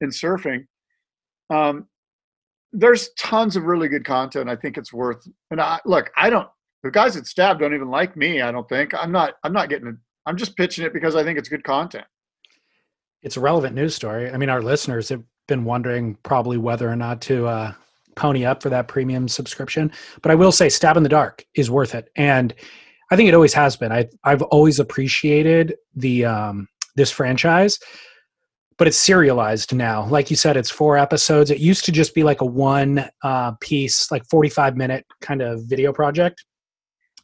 [0.00, 0.66] in surfing.
[1.50, 1.88] Um,
[2.74, 4.50] there's tons of really good content.
[4.50, 5.26] I think it's worth.
[5.50, 6.48] And I look, I don't.
[6.82, 8.42] The guys at Stab don't even like me.
[8.42, 8.92] I don't think.
[8.94, 9.34] I'm not.
[9.44, 9.96] I'm not getting.
[10.26, 12.04] I'm just pitching it because I think it's good content.
[13.22, 14.30] it's a relevant news story.
[14.30, 17.72] I mean, our listeners have been wondering probably whether or not to uh,
[18.16, 19.90] pony up for that premium subscription.
[20.22, 22.54] But I will say, Stab in the Dark is worth it, and
[23.10, 23.92] I think it always has been.
[23.92, 27.78] I I've always appreciated the um, this franchise,
[28.76, 30.06] but it's serialized now.
[30.06, 31.50] Like you said, it's four episodes.
[31.50, 35.42] It used to just be like a one uh, piece, like forty five minute kind
[35.42, 36.44] of video project.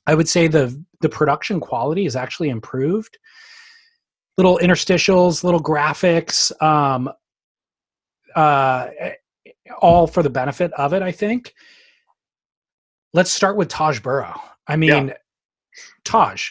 [0.07, 3.19] I would say the the production quality is actually improved
[4.41, 7.11] little interstitials, little graphics, um,
[8.35, 8.89] uh,
[9.83, 11.53] all for the benefit of it, I think.
[13.13, 14.41] Let's start with Taj Burrow.
[14.67, 15.13] I mean,
[16.05, 16.49] Taj,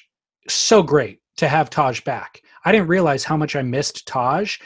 [0.47, 2.43] so great to have Taj back.
[2.63, 4.57] I didn't realize how much I missed Taj.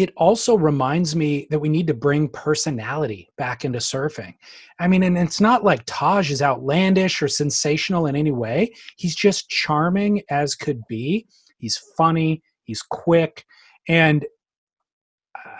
[0.00, 4.34] It also reminds me that we need to bring personality back into surfing.
[4.78, 8.72] I mean, and it's not like Taj is outlandish or sensational in any way.
[8.96, 11.26] He's just charming as could be.
[11.58, 13.44] He's funny, he's quick,
[13.88, 14.24] and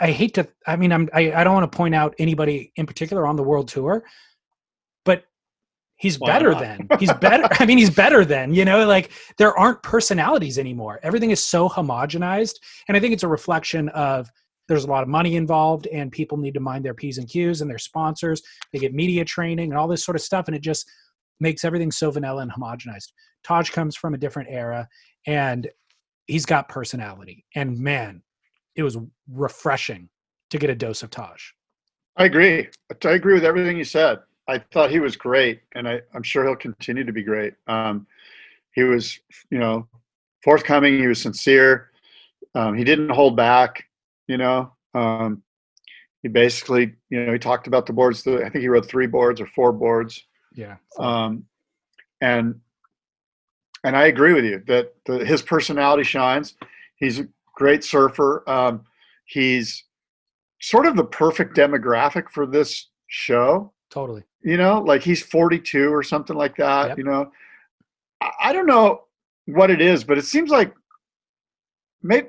[0.01, 2.87] I hate to I mean I'm I, I don't want to point out anybody in
[2.87, 4.05] particular on the world tour,
[6.01, 6.61] he's Why better not?
[6.61, 10.99] than he's better i mean he's better than you know like there aren't personalities anymore
[11.03, 12.57] everything is so homogenized
[12.89, 14.29] and i think it's a reflection of
[14.69, 17.61] there's a lot of money involved and people need to mind their p's and q's
[17.61, 20.63] and their sponsors they get media training and all this sort of stuff and it
[20.63, 20.91] just
[21.39, 23.13] makes everything so vanilla and homogenized
[23.45, 24.89] taj comes from a different era
[25.27, 25.69] and
[26.27, 28.23] he's got personality and man
[28.75, 28.97] it was
[29.31, 30.09] refreshing
[30.51, 31.41] to get a dose of taj
[32.17, 32.69] I agree.
[33.05, 34.19] I agree with everything you said.
[34.51, 37.55] I thought he was great, and I, I'm sure he'll continue to be great.
[37.69, 38.07] Um,
[38.73, 39.19] he was,
[39.51, 39.87] you know,
[40.43, 40.99] forthcoming.
[40.99, 41.91] He was sincere.
[42.57, 43.85] Um, he didn't hold back.
[44.27, 45.43] You know, um,
[46.23, 48.27] he basically, you know, he talked about the boards.
[48.27, 50.25] I think he wrote three boards or four boards.
[50.55, 51.45] yeah Um,
[52.21, 52.61] and
[53.85, 56.55] and I agree with you that the, his personality shines.
[56.97, 58.43] He's a great surfer.
[58.49, 58.85] Um,
[59.27, 59.85] he's
[60.61, 63.73] sort of the perfect demographic for this show.
[63.91, 66.91] Totally You know, like he's 42 or something like that.
[66.91, 66.99] Yep.
[66.99, 67.33] You know,
[68.41, 69.05] I, don't know
[69.47, 70.73] what it is, but it seems like
[72.03, 72.29] maybe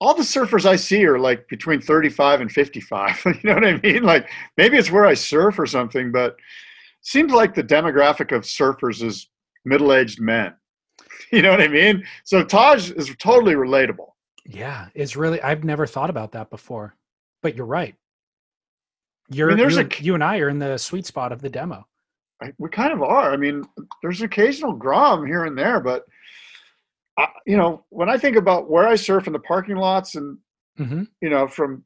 [0.00, 3.22] all the surfers I see are like between 35 and 55.
[3.26, 4.02] you know what I mean?
[4.02, 6.36] Like maybe it's where I surf or something, but
[7.02, 9.28] seems like the demographic of surfers is
[9.64, 10.54] middle-aged men.
[11.32, 12.04] You know what I mean?
[12.22, 14.10] So Taj is totally relatable.
[14.44, 16.94] Yeah, it's really I've never thought about that before.
[17.42, 17.96] But you're right.
[19.30, 21.48] You're there's you, a- and- you and I are in the sweet spot of the
[21.50, 21.86] demo.
[22.42, 23.32] I, we kind of are.
[23.32, 23.64] I mean,
[24.02, 26.04] there's occasional grom here and there, but
[27.18, 30.38] I, you know, when I think about where I surf in the parking lots and
[30.76, 31.82] hmm you know, from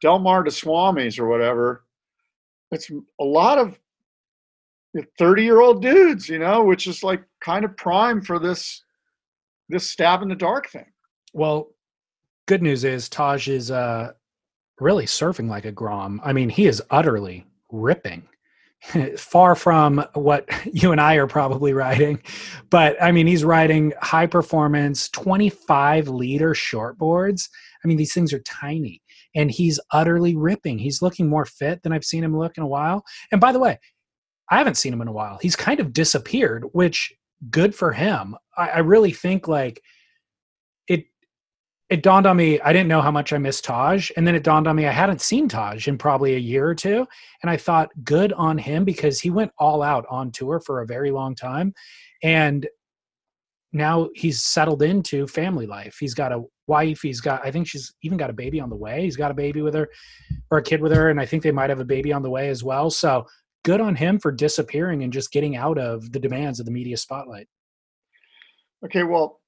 [0.00, 1.84] Del Mar to Swami's or whatever,
[2.70, 3.78] it's a lot of
[5.18, 8.82] 30 year old dudes, you know, which is like kind of prime for this
[9.68, 10.86] this stab in the dark thing.
[11.34, 11.68] Well,
[12.48, 14.12] good news is Taj is uh
[14.80, 16.20] really surfing like a Grom.
[16.24, 18.26] I mean, he is utterly ripping.
[19.18, 22.22] Far from what you and I are probably riding,
[22.70, 27.48] but I mean, he's riding high performance 25 liter shortboards.
[27.84, 29.02] I mean, these things are tiny
[29.34, 30.78] and he's utterly ripping.
[30.78, 33.04] He's looking more fit than I've seen him look in a while.
[33.30, 33.78] And by the way,
[34.50, 35.38] I haven't seen him in a while.
[35.40, 37.12] He's kind of disappeared, which
[37.50, 38.36] good for him.
[38.56, 39.82] I, I really think like
[41.90, 44.10] it dawned on me I didn't know how much I missed Taj.
[44.16, 46.74] And then it dawned on me I hadn't seen Taj in probably a year or
[46.74, 47.06] two.
[47.42, 50.86] And I thought good on him because he went all out on tour for a
[50.86, 51.74] very long time.
[52.22, 52.66] And
[53.72, 55.96] now he's settled into family life.
[55.98, 57.00] He's got a wife.
[57.02, 59.02] He's got, I think she's even got a baby on the way.
[59.02, 59.88] He's got a baby with her
[60.50, 61.10] or a kid with her.
[61.10, 62.90] And I think they might have a baby on the way as well.
[62.90, 63.26] So
[63.64, 66.96] good on him for disappearing and just getting out of the demands of the media
[66.96, 67.48] spotlight.
[68.84, 69.40] Okay, well,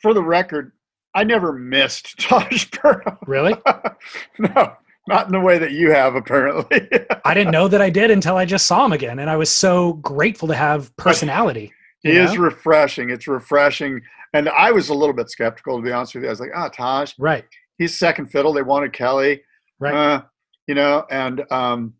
[0.00, 0.72] for the record,
[1.14, 3.18] I never missed Taj Burrow.
[3.26, 3.54] Really?
[4.38, 4.72] no,
[5.08, 6.88] not in the way that you have, apparently.
[7.24, 9.18] I didn't know that I did until I just saw him again.
[9.18, 11.72] And I was so grateful to have personality.
[12.02, 13.10] He you is refreshing.
[13.10, 14.00] It's refreshing.
[14.32, 16.28] And I was a little bit skeptical, to be honest with you.
[16.28, 17.44] I was like, ah, Taj, Right.
[17.78, 18.52] he's second fiddle.
[18.52, 19.42] They wanted Kelly.
[19.78, 19.94] Right.
[19.94, 20.22] Uh,
[20.66, 21.94] you know, and um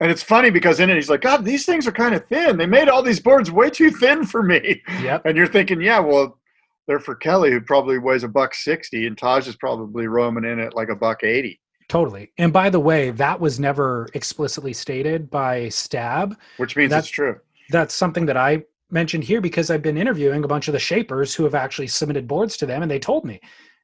[0.00, 2.56] and it's funny because in it he's like, God, these things are kind of thin.
[2.58, 4.82] They made all these boards way too thin for me.
[5.02, 5.24] Yep.
[5.24, 6.38] And you're thinking, yeah, well,
[6.86, 10.58] they're for Kelly, who probably weighs a buck sixty, and Taj is probably roaming in
[10.60, 12.32] at like a buck eighty, Totally.
[12.38, 16.36] And by the way, that was never explicitly stated by Stab.
[16.56, 17.36] which means That's- it's true.
[17.70, 21.34] That's something that I mentioned here because I've been interviewing a bunch of the shapers
[21.34, 23.40] who have actually submitted boards to them and they told me,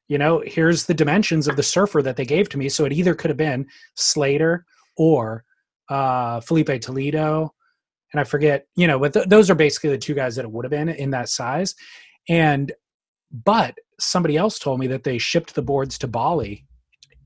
[0.07, 2.69] you know, here's the dimensions of the surfer that they gave to me.
[2.69, 4.65] So it either could have been Slater
[4.97, 5.43] or
[5.89, 7.53] uh, Filipe Toledo.
[8.13, 10.51] And I forget, you know, but th- those are basically the two guys that it
[10.51, 11.75] would have been in that size.
[12.29, 12.71] And,
[13.33, 16.65] but somebody else told me that they shipped the boards to Bali,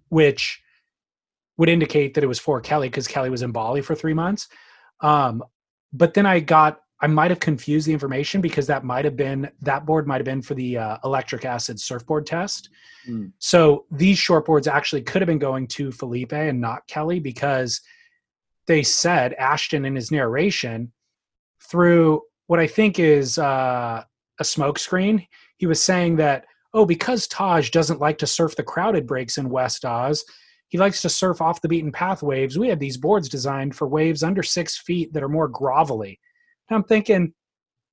[0.09, 0.61] which
[1.57, 4.47] would indicate that it was for Kelly because Kelly was in Bali for three months.
[5.01, 5.43] Um,
[5.91, 9.49] but then I got I might have confused the information because that might have been
[9.61, 12.69] that board might have been for the uh, electric acid surfboard test.
[13.05, 13.27] Hmm.
[13.37, 17.81] So these shortboards actually could have been going to Filipe and not Kelly because
[18.65, 20.91] they said Ashton in his narration
[21.69, 24.03] through what I think is uh,
[24.39, 25.27] a smokescreen.
[25.57, 29.49] He was saying that oh because Taj doesn't like to surf the crowded breaks in
[29.49, 30.23] West Oz,
[30.69, 32.57] he likes to surf off the beaten path waves.
[32.57, 36.19] We have these boards designed for waves under six feet that are more grovelly.
[36.69, 37.33] And I'm thinking,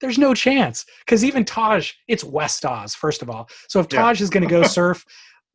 [0.01, 3.49] There's no chance because even Taj, it's West Oz first of all.
[3.69, 4.01] So if Yeah.
[4.03, 5.05] Taj is going to go surf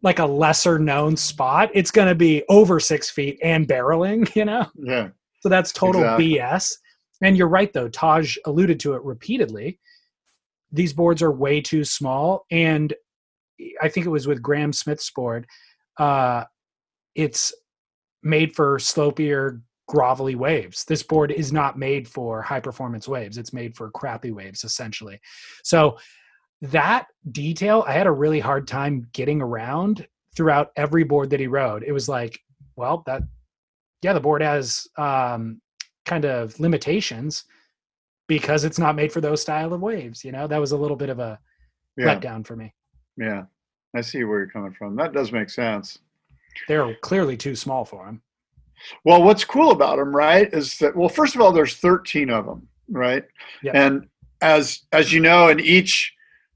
[0.02, 4.34] like a lesser known spot, it's going to be over six feet and barreling.
[4.36, 5.10] You know, Yeah.
[5.41, 6.36] so that's total Exactly.
[6.38, 6.72] BS.
[7.22, 7.89] And you're right though.
[7.89, 9.78] Taj alluded to it repeatedly.
[10.71, 12.93] These boards are way too small, and
[13.82, 15.47] I think it was with Graham Smith's board.
[15.97, 16.45] Uh,
[17.15, 17.53] it's
[18.23, 20.86] made for slopier, grovelly waves.
[20.86, 23.38] This board is not made for high performance waves.
[23.38, 25.19] It's made for crappy waves, essentially.
[25.63, 25.97] So
[26.62, 31.47] that detail, I had a really hard time getting around throughout every board that he
[31.47, 31.84] rode.
[31.84, 32.39] It was like,
[32.75, 33.23] well, that
[34.01, 35.62] yeah, the board has um,
[36.05, 37.43] kind of limitations
[38.30, 40.24] because it's not made for those style of waves.
[40.24, 41.38] You know, that was a little bit of a
[41.98, 42.15] Yeah.
[42.15, 42.74] letdown for me.
[43.18, 43.44] Yeah.
[43.94, 44.96] I see where you're coming from.
[44.96, 45.98] That does make sense.
[46.68, 48.22] They're clearly too small for him.
[49.04, 52.46] Well, what's cool about them, right, is that well, first of all, there's 13 of
[52.46, 53.26] them, right?
[53.63, 53.72] Yeah.
[53.74, 54.08] And
[54.42, 56.13] as as you know, in each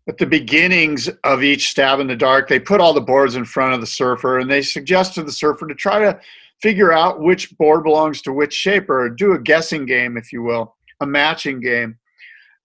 [0.07, 3.45] at the beginnings of each stab in the dark, they put all the boards in
[3.45, 6.19] front of the surfer, and they suggest to the surfer to try to
[6.61, 10.43] figure out which board belongs to which shaper, or do a guessing game, if you
[10.43, 11.97] will, a matching game.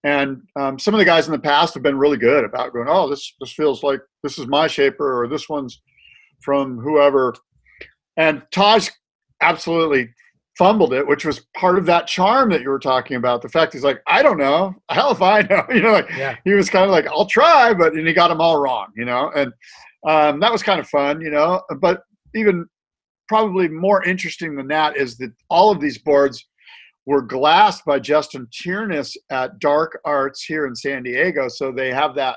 [0.05, 2.87] And um, some of the guys in the past have been really good about going,
[2.89, 5.81] oh, this this feels like this is my shaper, or this one's
[6.41, 7.35] from whoever.
[8.17, 8.89] And Taj
[9.43, 10.11] absolutely
[10.57, 13.43] fumbled it, which was part of that charm that you were talking about.
[13.43, 16.37] The fact he's like, I don't know, hell if I know, you know, like Yeah.
[16.45, 19.05] he was kind of like, I'll try, but and he got them all wrong, you
[19.05, 19.53] know, and
[20.07, 21.63] um, that was kind of fun, you know.
[21.81, 22.03] But
[22.35, 22.67] even
[23.29, 26.47] probably more interesting than that is that all of these boards
[27.09, 32.15] were glassed by Justin Tiernes at Dark Arts here in San Diego, so they have
[32.17, 32.37] that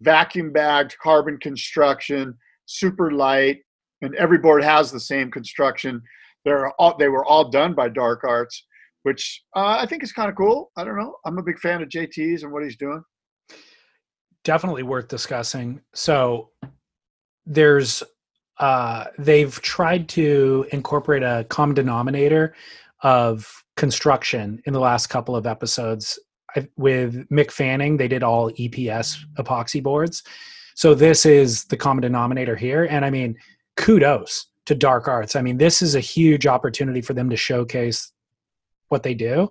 [0.00, 3.58] vacuum bagged carbon construction, super light,
[4.00, 6.00] and every board has the same construction.
[6.46, 8.64] They're all they were all done by Dark Arts,
[9.02, 10.72] which uh, I think is kind of cool.
[10.78, 11.16] I don't know.
[11.26, 13.04] I'm a big fan of JT's and what he's doing.
[14.44, 15.82] definitely worth discussing.
[15.92, 16.52] So
[17.44, 18.02] there's
[18.58, 22.54] uh they've tried to incorporate a common denominator
[23.02, 26.18] of construction in the last couple of episodes.
[26.56, 30.22] I, with Mick Fanning they did all EPS epoxy boards.
[30.74, 32.84] So this is the common denominator here.
[32.84, 33.36] And I mean
[33.76, 35.36] kudos to Dark Arts.
[35.36, 38.12] I mean this is a huge opportunity for them to showcase
[38.88, 39.50] what they do.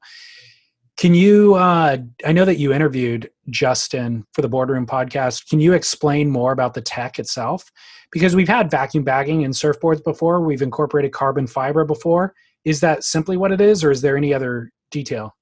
[0.98, 5.50] Can you uh I know that you interviewed Justin for the boardroom podcast.
[5.50, 7.72] Can you explain more about the tech itself?
[8.12, 10.42] Because we've had vacuum bagging in surfboards before.
[10.42, 12.34] We've incorporated carbon fiber before
[12.66, 15.36] is that simply what it is or is there any other detail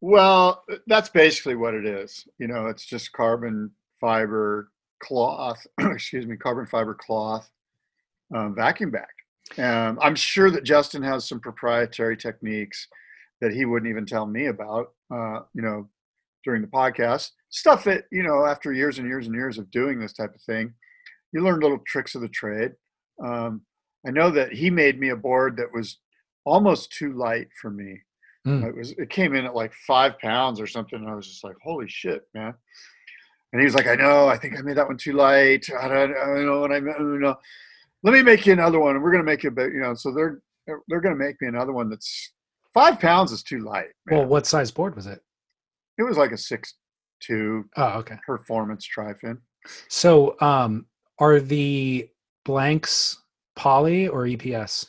[0.00, 2.26] Well, that's basically what it is.
[2.38, 7.48] You know, it's just carbon fiber cloth, excuse me, carbon fiber cloth
[8.34, 9.58] um, vacuum bagged.
[9.58, 12.88] Um, I'm sure that Justin has some proprietary techniques
[13.40, 15.88] that he wouldn't even tell me about, uh, you know,
[16.44, 17.30] during the podcast.
[17.50, 20.42] Stuff that, you know, after years and years and years of doing this type of
[20.42, 20.74] thing,
[21.32, 22.72] you learn little tricks of the trade.
[23.24, 23.62] Um,
[24.06, 25.98] I know that he made me a board that was
[26.46, 28.00] almost too light for me.
[28.46, 28.64] Mm.
[28.64, 31.00] It was it came in at like five pounds or something.
[31.00, 32.54] And I was just like, holy shit, man.
[33.52, 35.66] And he was like, I know, I think I made that one too light.
[35.78, 37.36] I don't, I don't know what I know,
[38.02, 38.94] let me make you another one.
[38.94, 39.94] And we're gonna make it, a bit, you know.
[39.94, 40.40] So they're
[40.88, 42.32] they're, gonna make me another one that's
[42.72, 43.88] five pounds is too light.
[44.06, 44.20] Man.
[44.20, 45.20] well what size board was it
[45.98, 46.74] it was like a six
[47.20, 49.38] two oh okay performance trifin.
[49.88, 50.86] so um
[51.18, 52.08] are the
[52.44, 53.22] blanks
[53.56, 54.86] poly or eps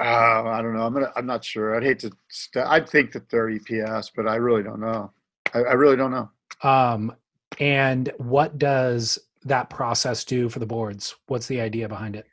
[0.00, 0.82] Uh, I don't know.
[0.86, 1.12] I'm gonna.
[1.16, 1.76] I'm not sure.
[1.76, 2.10] I'd hate to.
[2.28, 5.12] St- I'd think that they're EPS, but I really don't know.
[5.54, 6.30] I, I really don't know.
[6.68, 7.14] um
[7.60, 12.26] and what does that process do for the boards what's the idea behind it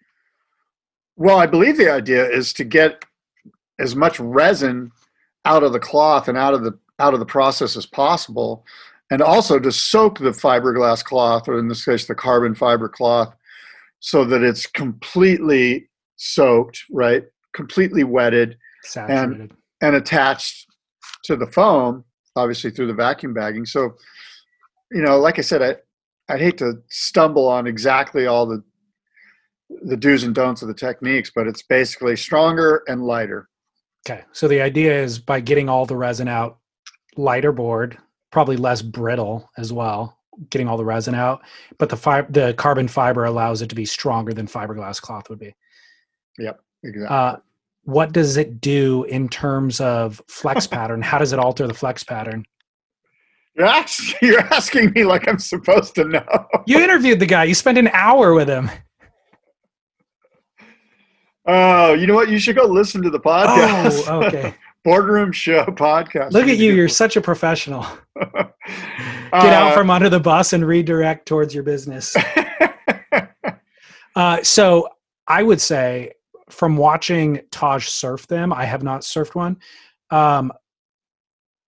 [1.18, 3.06] Well, I believe the idea is to get
[3.80, 4.92] as much resin
[5.46, 8.64] out of the cloth and out of the out of the process as possible,
[9.12, 13.36] and also to soak the fiberglass cloth, or in this case, the carbon fiber cloth,
[14.00, 17.24] so that it's completely soaked, right?
[17.54, 20.68] Completely wetted saturated and attached
[21.26, 22.04] to the foam,
[22.36, 23.66] obviously through the vacuum bagging.
[23.66, 23.96] So,
[24.92, 25.76] you know, like I said, I
[26.34, 28.64] I'd hate to stumble on exactly all the
[29.84, 33.48] the do's and don'ts of the techniques, but it's basically stronger and lighter.
[34.06, 34.24] Okay.
[34.32, 36.58] So the idea is by getting all the resin out,
[37.16, 37.98] lighter board,
[38.32, 40.18] probably less brittle as well,
[40.50, 41.42] getting all the resin out,
[41.78, 45.40] but the fi- the carbon fiber allows it to be stronger than fiberglass cloth would
[45.40, 45.56] be.
[46.84, 47.16] Exactly.
[47.16, 47.38] Uh,
[47.84, 51.02] what does it do in terms of flex pattern?
[51.02, 52.46] How does it alter the flex pattern?
[53.56, 56.46] you're, asking, you're asking me like I'm supposed to know.
[56.66, 57.46] You interviewed the guy.
[57.46, 58.70] You spent an hour with him.
[61.48, 62.30] Oh, you know what?
[62.30, 64.04] You should go listen to the podcast.
[64.08, 64.54] Oh, okay.
[64.84, 66.32] Boardroom Show podcast.
[66.32, 66.74] Look at you.
[66.74, 67.86] You're such a professional.
[68.16, 68.54] Get
[69.32, 72.16] Get out from under the bus and redirect towards your business.
[74.16, 74.90] Uh, so
[75.28, 76.12] I would say
[76.52, 79.58] from watching Taj surf them, I have not surfed one.
[80.10, 80.52] Um,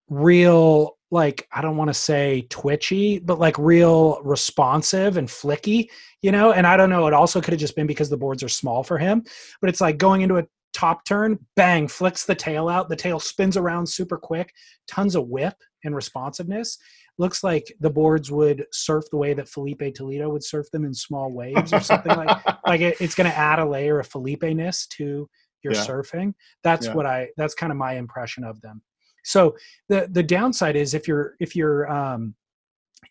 [0.08, 5.88] real, like, I don't want to say twitchy, but like real responsive and flicky,
[6.22, 6.52] you know?
[6.52, 8.82] And I don't know, it also could have just been because the boards are small
[8.82, 9.24] for him,
[9.60, 12.88] but it's like going into a top turn, bang, flicks the tail out.
[12.88, 14.52] The tail spins around super quick,
[14.88, 15.54] tons of whip
[15.84, 16.78] and responsiveness
[17.18, 20.92] looks like the boards would surf the way that Filipe Toledo would surf them in
[20.92, 22.36] small waves or something like
[22.66, 25.28] like it, it's going to add a layer of Filipe-ness to
[25.62, 25.86] your Yeah.
[25.86, 26.34] surfing.
[26.62, 26.94] That's Yeah.
[26.94, 28.82] what I that's kind of my impression of them.
[29.24, 29.56] So
[29.88, 32.34] the the downside is if you're if you're um,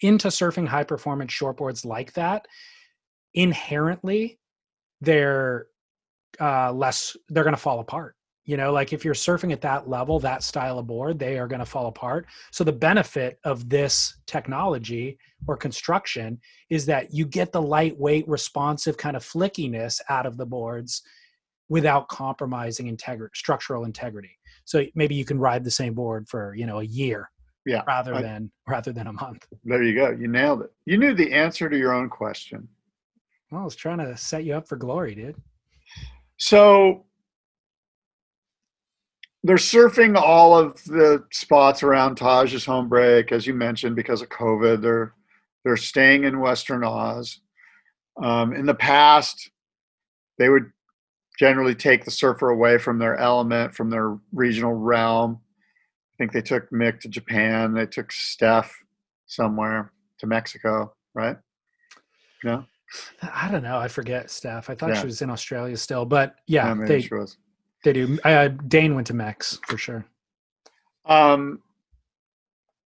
[0.01, 2.45] into surfing high performance shortboards like that,
[3.33, 4.39] inherently
[5.01, 5.67] they're
[6.39, 8.15] uh, less they're going to fall apart.
[8.45, 11.47] You know, like if you're surfing at that level, that style of board, they are
[11.47, 12.25] going to fall apart.
[12.51, 15.17] So the benefit of this technology
[15.47, 16.39] or construction
[16.69, 21.03] is that you get the lightweight, responsive kind of flickiness out of the boards
[21.69, 24.37] without compromising integri- structural integrity.
[24.65, 27.29] So maybe you can ride the same board for you know a year
[27.65, 29.47] Yeah, rather I- than rather than a month.
[29.63, 30.09] there you go.
[30.11, 30.71] You nailed it.
[30.85, 32.67] You knew the answer to your own question.
[33.51, 35.35] Well, I was trying to set you up for glory, dude.
[36.37, 37.05] So
[39.43, 44.29] they're surfing all of the spots around Taj's home break, as you mentioned, because of
[44.29, 44.81] COVID.
[44.81, 45.13] They're
[45.63, 47.39] they're staying in Western Oz.
[48.21, 49.49] Um, in the past,
[50.37, 50.71] they would
[51.39, 55.39] generally take the surfer away from their element, from their regional realm.
[55.41, 57.73] I think they took Mick to Japan.
[57.73, 58.73] They took Steph
[59.25, 61.37] somewhere to Mexico, right?
[62.43, 62.65] No,
[63.21, 63.77] I don't know.
[63.77, 64.69] I forget Steph.
[64.69, 64.99] I thought Yeah.
[64.99, 67.37] she was in Australia still, but yeah, maybe they she was.
[67.83, 68.17] They do.
[68.23, 70.05] Uh, Dane went to Max for sure.
[71.05, 71.61] Um,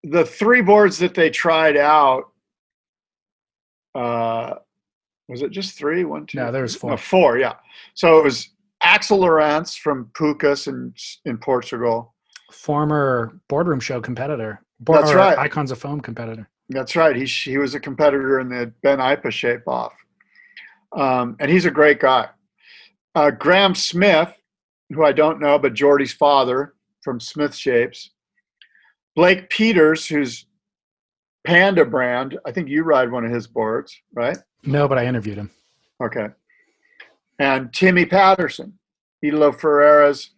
[0.04, 2.32] the three boards that they tried out,
[3.94, 4.56] uh,
[5.28, 6.06] was it just three?
[6.06, 6.38] One, two.
[6.38, 6.92] No, there was four.
[6.92, 7.54] No, four, yeah.
[7.94, 8.50] So it was
[8.82, 10.94] Axel Lorentz from Pukas in
[11.26, 12.14] in Portugal.
[12.52, 14.62] Former boardroom show competitor.
[14.80, 15.38] Board, That's right.
[15.38, 16.50] Icons of Foam competitor.
[16.70, 17.16] That's right.
[17.16, 19.94] He he was a competitor in the Ben Aipa shape off,
[20.96, 22.30] um, and he's a great guy.
[23.14, 24.34] Uh, Graham Smith,
[24.94, 28.12] who I don't know, but Jordy's father from Smith Shapes.
[29.16, 30.46] Blake Peters, who's
[31.46, 32.38] Panda brand.
[32.46, 34.38] I think you ride one of his boards, right?
[34.64, 35.52] No, but I interviewed him.
[36.04, 36.28] Okay.
[37.40, 38.78] And Timmy Patterson,
[39.22, 40.32] Italo Ferreira's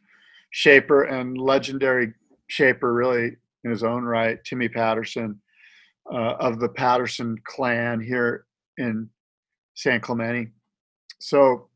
[0.51, 2.13] shaper and legendary
[2.47, 4.43] shaper, really in his own right.
[4.43, 5.39] Timmy Patterson
[6.11, 8.45] uh, of the Patterson clan here
[8.77, 9.09] in
[9.75, 10.51] San Clemente.
[11.19, 11.69] So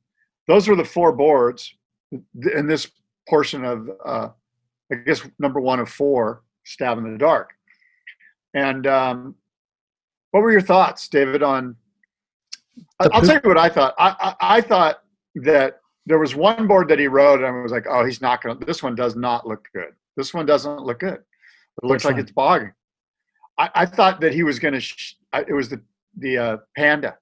[0.47, 1.75] those were the four boards
[2.11, 2.89] in this
[3.27, 4.29] portion of, uh,
[4.91, 7.51] I guess, number one of four, Stab in the Dark.
[8.53, 9.35] And um,
[10.31, 11.75] what were your thoughts, David, on
[12.99, 13.95] I'll tell you what I thought.
[13.97, 15.03] I, I, I thought
[15.35, 18.41] that there was one board that he wrote, and I was like, "Oh, he's not
[18.41, 18.65] going to.
[18.65, 19.93] This one does not look good.
[20.17, 21.15] This one doesn't look good.
[21.15, 22.73] It looks like it's bogging."
[23.57, 24.79] I, I thought that he was going to.
[24.79, 25.81] Sh- I, it was the
[26.17, 27.17] the uh, panda,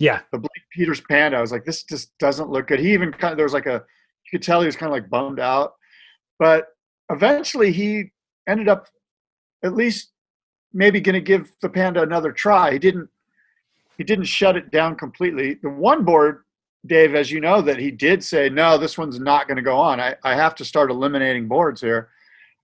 [0.00, 1.36] Yeah, the Blake Peters panda.
[1.36, 3.66] I was like, "This just doesn't look good." He even kind of there was like
[3.66, 3.84] a
[4.24, 5.74] you could tell he was kind of like bummed out,
[6.38, 6.68] but
[7.10, 8.10] eventually he
[8.48, 8.88] ended up
[9.62, 10.10] at least
[10.72, 12.72] maybe going to give the panda another try.
[12.72, 13.08] He didn't
[13.96, 15.54] he didn't shut it down completely.
[15.54, 16.44] The one board,
[16.86, 19.76] Dave, as you know, that he did say, no, this one's not going to go
[19.76, 20.00] on.
[20.00, 22.08] I, I have to start eliminating boards here,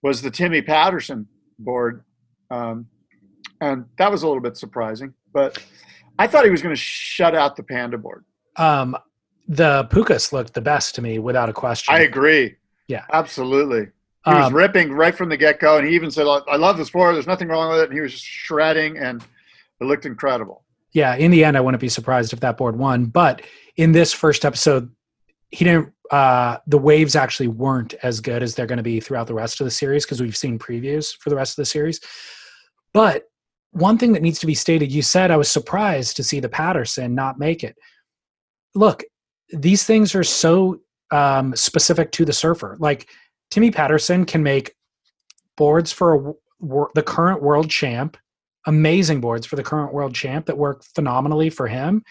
[0.02, 1.28] was the Timmy Patterson
[1.60, 2.04] board.
[2.50, 2.86] Um,
[3.60, 5.62] and that was a little bit surprising, but
[6.20, 8.24] I thought he was going to shut out the Panda board.
[8.56, 8.96] um,
[9.48, 11.92] the Pukas looked the best to me without a question.
[11.92, 12.54] I agree.
[12.86, 13.04] Yeah.
[13.12, 13.88] Absolutely.
[14.26, 15.78] He was Um, ripping right from the get go.
[15.78, 17.14] And he even said, I love this board.
[17.16, 17.84] There's nothing wrong with it.
[17.84, 19.22] And he was just shredding and
[19.80, 20.62] it looked incredible.
[20.92, 23.06] yeah, in the end, I wouldn't be surprised if that board won.
[23.06, 23.42] But
[23.76, 24.90] in this first episode,
[25.50, 25.92] he didn't.
[26.12, 29.60] Uh, the waves actually weren't as good as they're going to be throughout the rest
[29.60, 32.00] of the series because we've seen previews for the rest of the series.
[32.92, 33.29] But
[33.72, 36.48] one thing that needs to be stated: you said I was surprised to see the
[36.48, 37.76] Patterson not make it.
[38.74, 39.04] Look,
[39.52, 42.76] these things are so um, specific to the surfer.
[42.78, 43.08] Like
[43.50, 44.74] Timmy Patterson can make
[45.56, 48.16] boards for a, wor- the current world champ
[48.66, 52.04] amazing boards for the current world champ that work phenomenally for him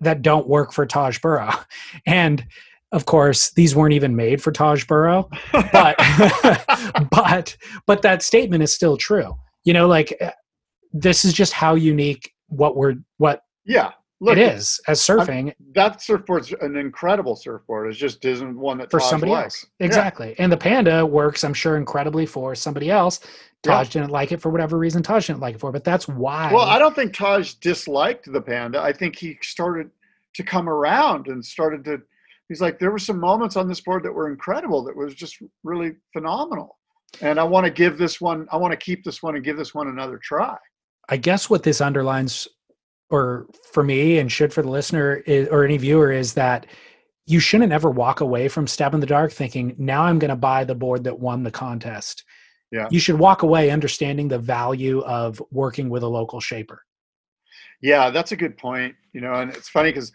[0.00, 1.52] that don't work for Taj Burrow.
[2.06, 2.44] And
[2.92, 5.96] of course, these weren't even made for Taj Burrow, but
[7.10, 7.54] but
[7.86, 9.34] but that statement is still true.
[9.64, 10.18] You know, like
[10.92, 13.92] this is just how unique what we're what yeah.
[14.20, 17.90] look, it is as surfing that surfboard's an incredible surfboard.
[17.90, 19.62] It just isn't one that for Taj somebody likes.
[19.62, 19.66] else.
[19.80, 20.34] Exactly.
[20.38, 23.20] And the Panda works, I'm sure, incredibly for somebody else.
[23.64, 23.72] Yeah.
[23.72, 26.52] Taj didn't like it for whatever reason Taj didn't like it for, but that's why.
[26.52, 28.80] Well, I don't think Taj disliked the panda.
[28.80, 29.90] I think he started
[30.34, 32.00] to come around and started to.
[32.48, 34.82] He's like, there were some moments on this board that were incredible.
[34.84, 36.78] That was just really phenomenal,
[37.20, 38.46] and I want to give this one.
[38.50, 40.56] I want to keep this one and give this one another try.
[41.08, 42.48] I guess what this underlines,
[43.10, 46.66] or for me and should for the listener is, or any viewer, is that
[47.26, 50.36] you shouldn't ever walk away from Stab in the Dark thinking, now I'm going to
[50.36, 52.24] buy the board that won the contest.
[52.72, 52.88] Yeah.
[52.90, 56.82] You should walk away understanding the value of working with a local shaper.
[57.80, 58.94] Yeah, that's a good point.
[59.12, 60.12] You know, and it's funny because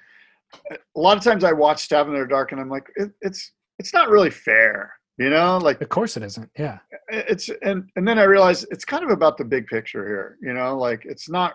[0.71, 3.11] uh, a lot of times I watch Stab in the Dark and I'm like, it,
[3.21, 4.93] it's it's not really fair.
[5.17, 6.49] You know, like Of course it isn't.
[6.57, 6.79] Yeah.
[7.09, 10.37] it's and and then I realized it's kind of about the big picture here.
[10.41, 11.53] You know, like it's not.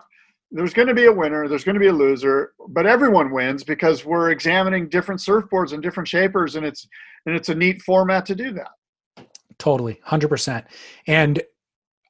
[0.51, 1.47] There's going to be a winner.
[1.47, 5.83] There's going to be a loser, but everyone wins because we're examining different surfboards and
[5.83, 6.87] different shapers, and it's
[7.25, 9.25] and it's a neat format to do that.
[9.59, 10.65] Totally, hundred percent.
[11.05, 11.41] And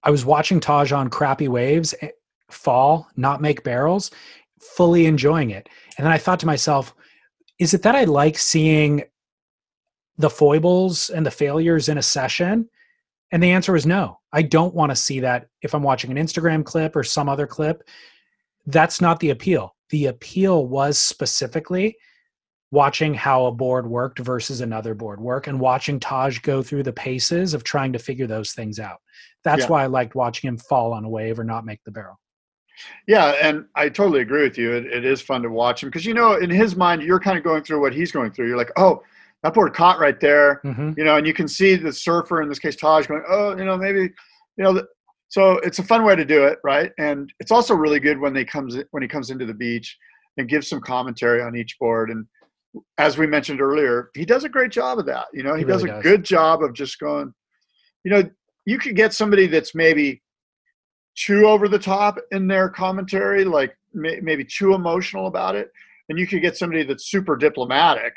[0.04, 2.10] I was watching Taj on crappy waves eh,
[2.50, 4.12] fall, not make barrels,
[4.62, 5.68] fully enjoying it.
[5.98, 6.94] And then I thought to myself,
[7.60, 9.04] is it that I like seeing
[10.20, 12.70] the foibles and the failures in a session?
[13.32, 14.20] And the answer was no.
[14.32, 17.48] I don't want to see that if I'm watching an Instagram clip or some other
[17.48, 17.84] clip.
[18.68, 19.76] That's not the appeal.
[19.90, 21.98] The appeal was specifically
[22.72, 26.94] watching how a board worked versus another board work and watching Taj go through the
[26.94, 28.98] paces of trying to figure those things out.
[29.44, 29.68] That's Yeah.
[29.70, 32.20] why I liked watching him fall on a wave or not make the barrel.
[33.08, 34.72] Yeah, and I totally agree with you.
[34.74, 37.38] It, it is fun to watch him because you know, in his mind, you're kind
[37.38, 38.48] of going through what he's going through.
[38.48, 39.04] You're like, oh,
[39.44, 40.62] that board caught right there.
[40.66, 40.94] Mm-hmm.
[40.98, 43.66] you know, and you can see the surfer in this case, Taj, going, oh, you
[43.66, 44.12] know, maybe, you
[44.64, 44.82] know,
[45.30, 46.92] so it's a fun way to do it, right?
[46.98, 49.98] And it's also really good when they comes when he comes into the beach
[50.38, 52.10] and gives some commentary on each board.
[52.10, 52.26] And
[52.98, 55.28] as we mentioned earlier, he does a great job of that.
[55.34, 56.04] You know, he, He does a does.
[56.04, 57.34] good job of just going,
[58.04, 58.24] you know,
[58.66, 60.22] you could get somebody that's maybe
[61.16, 65.70] too over the top in their commentary, like may, maybe too emotional about it,
[66.10, 68.16] and you could get somebody that's super diplomatic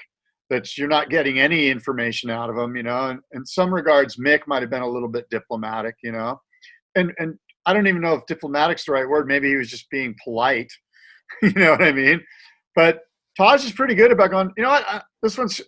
[0.52, 3.08] that you're not getting any information out of them, you know.
[3.08, 6.38] And in some regards, Mick might have been a little bit diplomatic, you know.
[6.94, 9.26] And and I don't even know if diplomatic's the right word.
[9.26, 10.70] Maybe he was just being polite,
[11.42, 12.20] you know what I mean?
[12.76, 13.00] But
[13.38, 14.50] Taj is pretty good about going.
[14.58, 14.84] You know what?
[14.86, 15.60] I, this one's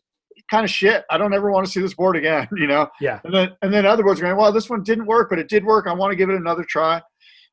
[0.50, 1.04] kind of shit.
[1.10, 2.88] I don't ever want to see this board again, you know.
[3.00, 3.20] Yeah.
[3.24, 4.36] And then and then other boards are going.
[4.36, 5.86] Well, this one didn't work, but it did work.
[5.86, 7.00] I want to give it another try.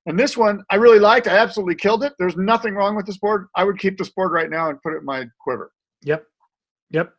[0.06, 1.28] And this one I really liked.
[1.28, 2.12] I absolutely killed it.
[2.20, 3.48] There's nothing wrong with this board.
[3.56, 5.72] I would keep this board right now and put it in my quiver.
[6.04, 6.26] Yep.
[6.90, 7.14] Yep.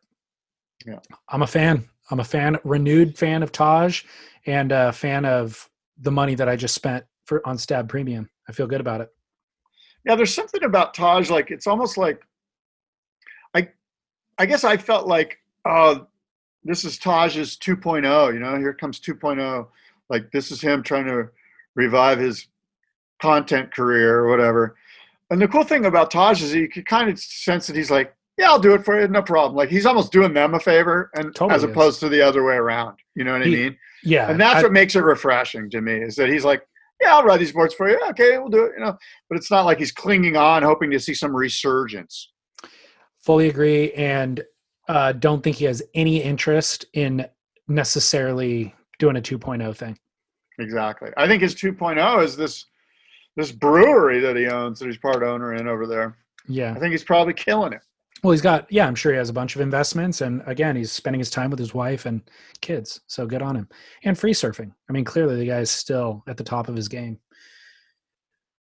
[0.86, 0.98] Yeah.
[1.28, 1.88] I'm a fan.
[2.10, 4.02] I'm a fan, renewed fan of Taj
[4.46, 5.68] and a fan of
[5.98, 8.28] the money that I just spent for on Stab Premium.
[8.48, 9.10] I feel good about it.
[10.04, 12.22] Yeah, there's something about Taj, like it's almost like
[13.54, 13.68] I
[14.38, 16.06] I guess I felt like oh
[16.64, 19.66] this is Taj's 2.0, you know, here comes 2.0.
[20.08, 21.28] Like this is him trying to
[21.74, 22.46] revive his
[23.20, 24.76] content career or whatever.
[25.30, 28.14] And the cool thing about Taj is you can kind of sense that he's like,
[28.38, 29.54] yeah, I'll do it for you, no problem.
[29.54, 31.70] Like he's almost doing them a favor, and Totally as is.
[31.70, 32.98] opposed to the other way around.
[33.14, 33.76] You know what I mean?
[34.04, 34.30] Yeah.
[34.30, 36.62] and that's I- what makes it refreshing to me is that he's like
[37.00, 38.96] yeah i'll ride these boards for you okay we'll do it you know
[39.28, 42.30] but it's not like he's clinging on hoping to see some resurgence
[43.24, 44.42] fully agree and
[44.88, 47.24] uh, don't think he has any interest in
[47.86, 49.98] necessarily doing a 2.0 thing.
[50.58, 52.66] exactly i think his 2.0 is this
[53.36, 56.16] this brewery that he owns that he's part owner in over there
[56.48, 56.72] Yeah.
[56.76, 57.80] i think he's probably killing it
[58.22, 60.20] Well, he's got, yeah, I'm sure he has a bunch of investments.
[60.20, 62.22] And again, he's spending his time with his wife and
[62.60, 63.00] kids.
[63.08, 63.68] So good on him.
[64.04, 64.72] And free surfing.
[64.88, 67.18] I mean, clearly the guy is still at the top of his game.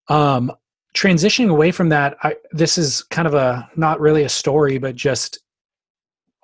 [0.08, 0.52] Um,
[0.96, 4.96] transitioning away from that, I, this is kind of a not really a story, but
[4.96, 5.40] just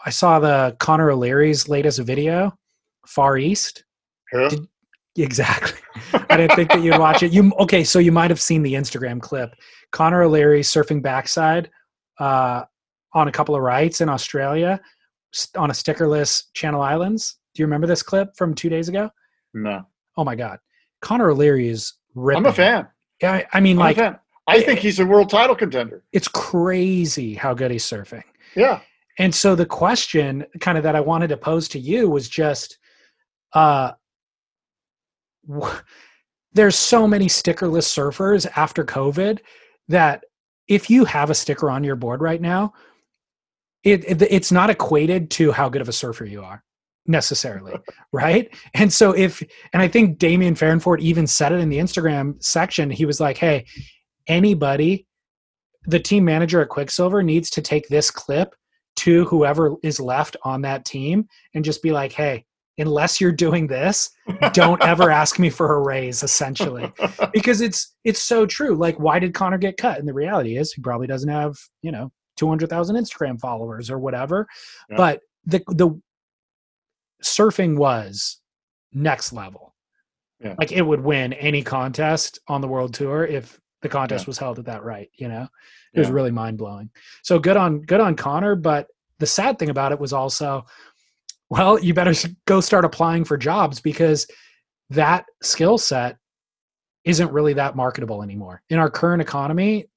[0.05, 2.55] I saw the Connor O'Leary's latest video,
[3.07, 3.83] Far East.
[4.31, 4.49] Huh?
[4.49, 4.67] Did-
[5.19, 5.79] Exactly.
[6.29, 7.33] I didn't think that you'd watch it.
[7.33, 7.83] You okay?
[7.83, 9.49] So you might have seen the Instagram clip.
[9.91, 11.71] Connor O'Leary surfing backside
[12.19, 12.65] uh,
[13.13, 14.79] on a couple of rights in Australia
[15.55, 17.37] on a stickerless Channel Islands.
[17.53, 19.09] Do you remember this clip from two days ago?
[19.53, 19.83] no
[20.17, 20.59] Oh my God,
[21.01, 22.45] Connor O'Leary is ripping.
[22.45, 22.87] i'm a fan
[23.21, 23.97] Yeah, I, I mean, I'm like
[24.47, 28.23] i think he's a world title contender it's crazy how good he's surfing.
[28.55, 28.79] yeah
[29.19, 32.77] And so the question kind of that I wanted to pose to you was just
[33.53, 33.91] uh
[35.51, 35.79] wh-
[36.53, 39.39] there's so many stickerless surfers after COVID
[39.87, 40.23] that
[40.67, 42.73] if you have a sticker on your board right now,
[43.91, 46.63] it, it it's not equated to how good of a surfer you are
[47.05, 47.73] necessarily,
[48.11, 48.53] right?
[48.73, 49.41] And so if
[49.73, 53.37] and I think Damien Fahrenfort even said it in the Instagram section, he was like,
[53.37, 53.65] "Hey,
[54.27, 55.07] anybody
[55.87, 58.53] the team manager at Quiksilver needs to take this clip
[58.97, 62.43] to whoever is left on that team and just be like, hey,
[62.77, 64.09] unless you're doing this,
[64.53, 66.91] don't ever ask me for a raise, essentially.
[67.31, 68.75] Because it's it's so true.
[68.75, 69.97] Like, why did Connor get cut?
[69.97, 74.47] And the reality is he probably doesn't have, you know, 200,000 Instagram followers or whatever.
[74.89, 74.97] Yeah.
[74.97, 75.99] But the the
[77.23, 78.39] surfing was
[78.93, 79.75] next level.
[80.39, 80.55] Yeah.
[80.57, 84.29] Like it would win any contest on the world tour if the contest Yeah.
[84.29, 85.47] was held at that right, you know.
[85.93, 86.91] It was really mind blowing.
[87.23, 90.63] So good on good on Connor, but the sad thing about it was also
[91.49, 92.13] well, you better
[92.45, 94.27] go start applying for jobs because
[94.89, 96.17] that skill set
[97.05, 98.61] isn't really that marketable anymore.
[98.69, 99.87] In our current economy,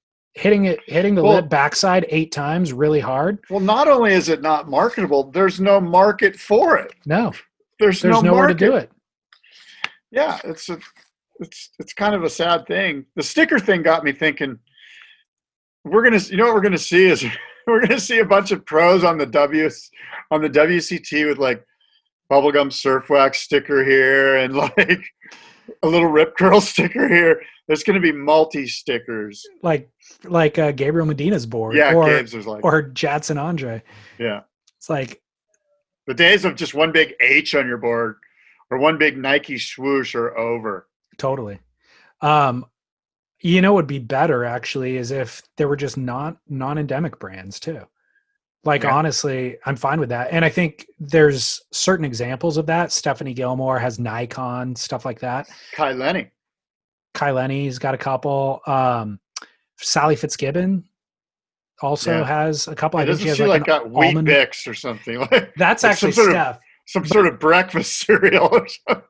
[0.41, 3.39] hitting it hitting the Well- lip backside 8 times really hard.
[3.51, 6.93] Well, not only is it not marketable, there's no market for it.
[7.07, 7.33] No,
[7.79, 8.59] There's, there's no nowhere market.
[8.59, 8.91] to do it.
[10.11, 10.79] Yeah, it's a,
[11.39, 13.07] it's it's kind of a sad thing.
[13.17, 14.59] The sticker thing got me thinking.
[15.85, 17.25] We're gonna, you know, what we're gonna see is
[17.67, 19.71] we're gonna see a bunch of pros on the W
[20.31, 21.65] on the WCT with like
[22.31, 25.03] bubblegum surf wax sticker here and like
[25.83, 27.43] a little rip curl sticker here.
[27.71, 29.47] There's gonna be multi stickers.
[29.63, 29.89] Like
[30.25, 33.81] like uh, Gabriel Medina's board Yeah, or Gabe's is like or Jadson Andre.
[34.19, 34.41] yeah.
[34.77, 35.23] It's like
[36.09, 38.17] The days of just one big H on your board
[38.73, 40.89] or one big Nike swoosh are over.
[41.17, 41.61] Totally.
[42.23, 42.67] Um,
[43.41, 47.61] you know, what would be better actually is if there were just non non-endemic brands
[47.61, 47.87] too.
[48.65, 48.97] Like Yeah.
[48.97, 52.91] honestly, I'm fine with that, and I think there's certain examples of that.
[52.91, 55.49] Stephanie Gilmore has Nikon stuff like that.
[55.73, 56.33] Kai Lenny.
[57.15, 58.61] Kai Lenny's got a couple.
[58.67, 59.19] Um,
[59.79, 60.85] Sally Fitzgibbon
[61.83, 62.25] also Yeah.
[62.27, 63.01] has a couple.
[63.01, 64.29] I think she has she like, like got wheat almond.
[64.29, 66.59] Bix or something like That's actually some sort of- Steph.
[66.87, 69.05] some sort of breakfast cereal or something.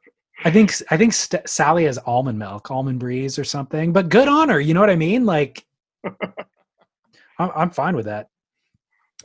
[0.44, 3.92] I think I think St- Sally has almond milk, almond breeze, or something.
[3.92, 4.58] But good on her.
[4.60, 5.26] You know what I mean?
[5.26, 5.66] Like,
[6.04, 8.28] I'm, I'm fine with that.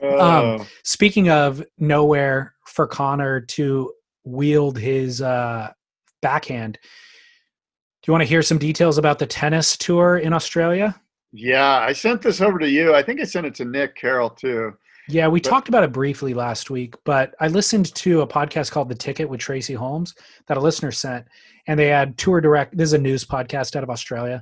[0.01, 3.93] Oh, Speaking of nowhere for Connor to
[4.25, 5.71] wield his uh,
[6.21, 6.79] backhand,
[8.07, 10.99] you want to hear some details about the tennis tour in Australia?
[11.37, 12.95] yeah, I sent this over to you.
[12.95, 14.73] I think I sent it to Nick Carroll too.
[15.09, 18.71] Yeah, we But- talked about it briefly last week, but I listened to a podcast
[18.71, 20.15] called The Ticket with Tracy Holmes
[20.47, 21.27] that a listener sent,
[21.67, 22.75] and they had tour direct.
[22.77, 24.41] This is a news podcast out of Australia,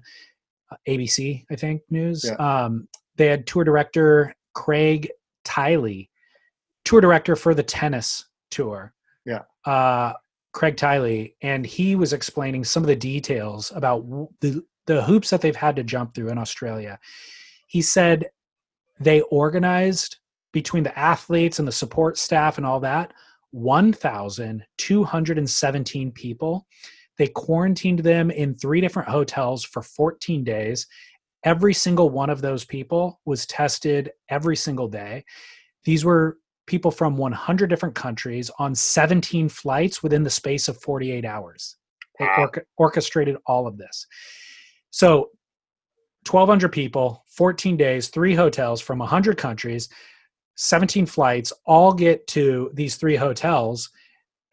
[0.72, 2.24] uh, ABC, I think, news.
[2.26, 2.34] Yeah.
[2.36, 5.10] Um, they had tour director Craig
[5.44, 6.10] Tiley,
[6.86, 8.94] tour director for the tennis tour.
[9.26, 9.42] Yeah.
[9.66, 10.14] Uh,
[10.54, 14.06] Craig Tiley, and he was explaining some of the details about
[14.40, 17.00] the the hoops that they've had to jump through in Australia.
[17.68, 18.30] He said
[19.00, 20.18] they organized
[20.52, 23.14] between the athletes and the support staff and all that
[23.52, 26.68] 1,217 people.
[27.18, 30.88] They quarantined them in three different hotels for 14 days.
[31.44, 35.24] Every single one of those people was tested every single day.
[35.86, 41.26] These were people from 100 different countries on 17 flights within the space of 48
[41.26, 41.78] hours.
[42.20, 42.36] They Wow.
[42.42, 44.06] orca- orchestrated all of this.
[44.92, 45.32] So
[46.26, 49.90] 1,200 people, 14 days, three hotels from 100 countries,
[50.56, 53.90] 17 flights, all get to these three hotels.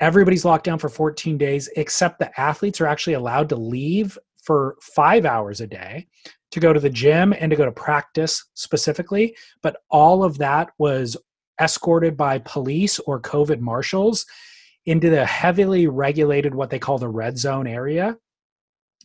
[0.01, 4.77] Everybody's locked down for 14 days, except the athletes are actually allowed to leave for
[4.81, 6.07] five hours a day
[6.51, 9.37] to go to the gym and to go to practice specifically.
[9.63, 11.17] But all of that was
[11.61, 14.27] escorted by police or COVID marshals
[14.87, 18.17] into the heavily regulated, what they call the red zone area.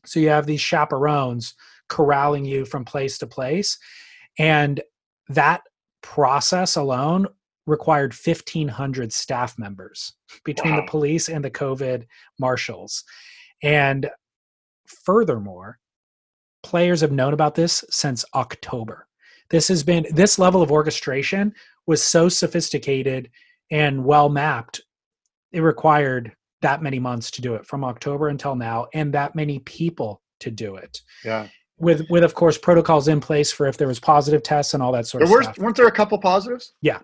[0.06, 1.56] So you have these chaperones
[1.89, 3.78] corralling you from place to place.
[4.39, 4.82] And
[5.30, 5.64] that
[6.01, 7.28] process alone
[7.66, 10.82] required 1,500 staff members between Wow.
[10.82, 12.06] the police and the COVID
[12.39, 13.03] marshals.
[13.64, 14.10] And
[14.86, 15.80] furthermore,
[16.64, 19.08] players have known about this since October.
[19.49, 21.53] This has been, this level of orchestration
[21.88, 23.30] was so sophisticated
[23.72, 24.82] and well mapped.
[25.52, 29.60] It required that many months to do it from October until now, and that many
[29.60, 33.88] people to do it Yeah, with with of course protocols in place for if there
[33.88, 35.58] was positive tests and all that sort there of were, stuff.
[35.60, 36.74] weren't there a couple positives?
[36.82, 37.00] Yeah.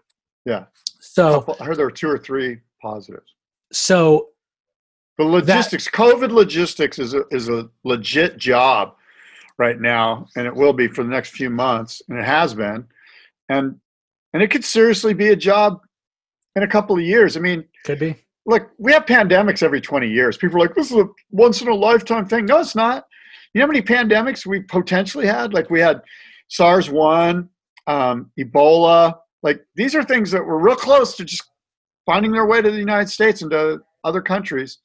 [0.46, 0.66] yeah.
[1.00, 3.34] So Couple- I heard there were two or three positives.
[3.72, 4.30] so
[5.18, 8.96] The logistics, COVID logistics, is a is a legit job
[9.58, 12.88] right now, and it will be for the next few months, and it has been,
[13.50, 13.80] and
[14.34, 15.80] and it could seriously be a job
[16.56, 17.38] in a couple of years.
[17.38, 18.16] I mean, could be
[18.46, 20.38] look, we have pandemics every 20 years.
[20.38, 22.46] People are like, this is a once in a lifetime thing.
[22.46, 23.06] No, it's not.
[23.54, 25.54] You know how many pandemics we potentially had?
[25.54, 26.02] Like we had
[26.48, 27.50] SARS 1,
[27.88, 29.18] um, Ebola.
[29.44, 31.44] Like these are things that were real close to just
[32.06, 34.80] finding their way to the United States and to other countries.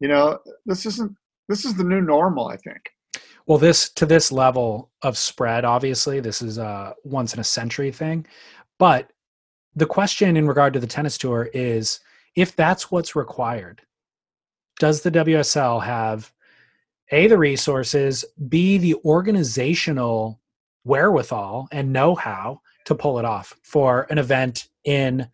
[0.00, 1.14] You know, this isn't,
[1.48, 2.90] this is the new normal, I think.
[3.46, 7.92] Well, this to this level of spread, obviously, this is a once in a century
[7.92, 8.26] thing.
[8.78, 9.10] But
[9.74, 12.00] the question in regard to the tennis tour is
[12.34, 13.82] if that's what's required,
[14.78, 16.32] does the WSL have
[17.10, 20.40] A, the resources, B, the organizational
[20.84, 25.28] wherewithal and know how to pull it off for an event in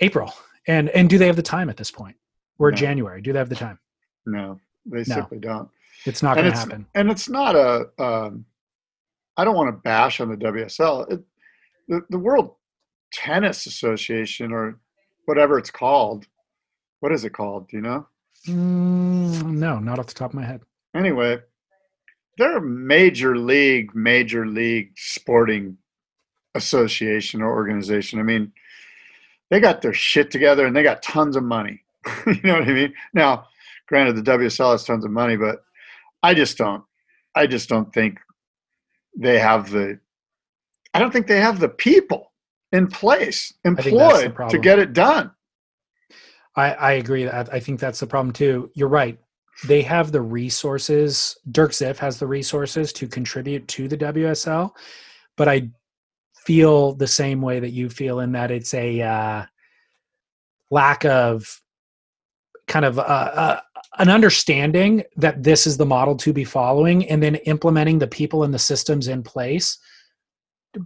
[0.00, 0.32] April?
[0.66, 2.16] And and do they have the time at this point?
[2.58, 2.76] We're No.
[2.76, 3.20] January.
[3.20, 3.78] Do they have the time?
[4.26, 5.02] No, they No.
[5.02, 5.68] simply don't.
[6.06, 6.86] It's not going to it's happen.
[6.94, 7.88] and it's not a.
[7.98, 8.44] Um,
[9.36, 11.10] I don't want to bash on the WSL.
[11.10, 11.20] It,
[11.88, 12.54] the the World
[13.12, 14.78] Tennis Association or
[15.26, 16.26] whatever it's called.
[17.00, 17.68] What is it called?
[17.68, 18.06] Do you know?
[18.46, 20.62] Mm, no, not off the top of my head.
[20.94, 21.40] Anyway,
[22.38, 25.76] they're a major league, major league sporting
[26.54, 28.18] association or organization.
[28.18, 28.52] I mean,
[29.50, 31.82] they got their shit together and they got tons of money.
[32.26, 32.94] you know what I mean?
[33.12, 33.46] Now,
[33.86, 35.64] granted, the WSL has tons of money, but
[36.22, 36.84] I just don't.
[37.34, 38.18] I just don't think
[39.16, 39.98] they have the.
[40.94, 42.32] I don't think they have the people
[42.72, 45.30] in place think that's the employed to get it done.
[46.56, 47.28] I, I agree.
[47.28, 48.70] I, I think that's the problem too.
[48.74, 49.18] You're right.
[49.66, 51.36] They have the resources.
[51.50, 54.70] Dirk Ziff has the resources to contribute to the WSL,
[55.36, 55.70] but I
[56.44, 59.44] feel the same way that you feel in that it's a uh,
[60.70, 61.60] lack of
[62.66, 63.60] kind of uh, uh,
[63.98, 68.44] an understanding that this is the model to be following, and then implementing the people
[68.44, 69.78] and the systems in place,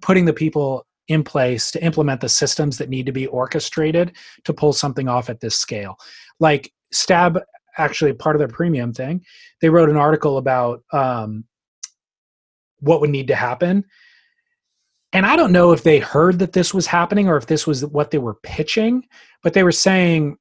[0.01, 4.13] putting the people in place to implement the systems that need to be orchestrated
[4.45, 5.97] to pull something off at this scale.
[6.41, 7.41] Like Stab,
[7.79, 9.25] actually part of their premium thing,
[9.61, 11.45] they wrote an article about um,
[12.81, 13.85] what would need to happen.
[15.13, 17.87] And I don't know if they heard that this was happening or if this was
[17.87, 19.07] what they were pitching,
[19.43, 20.37] but they were saying,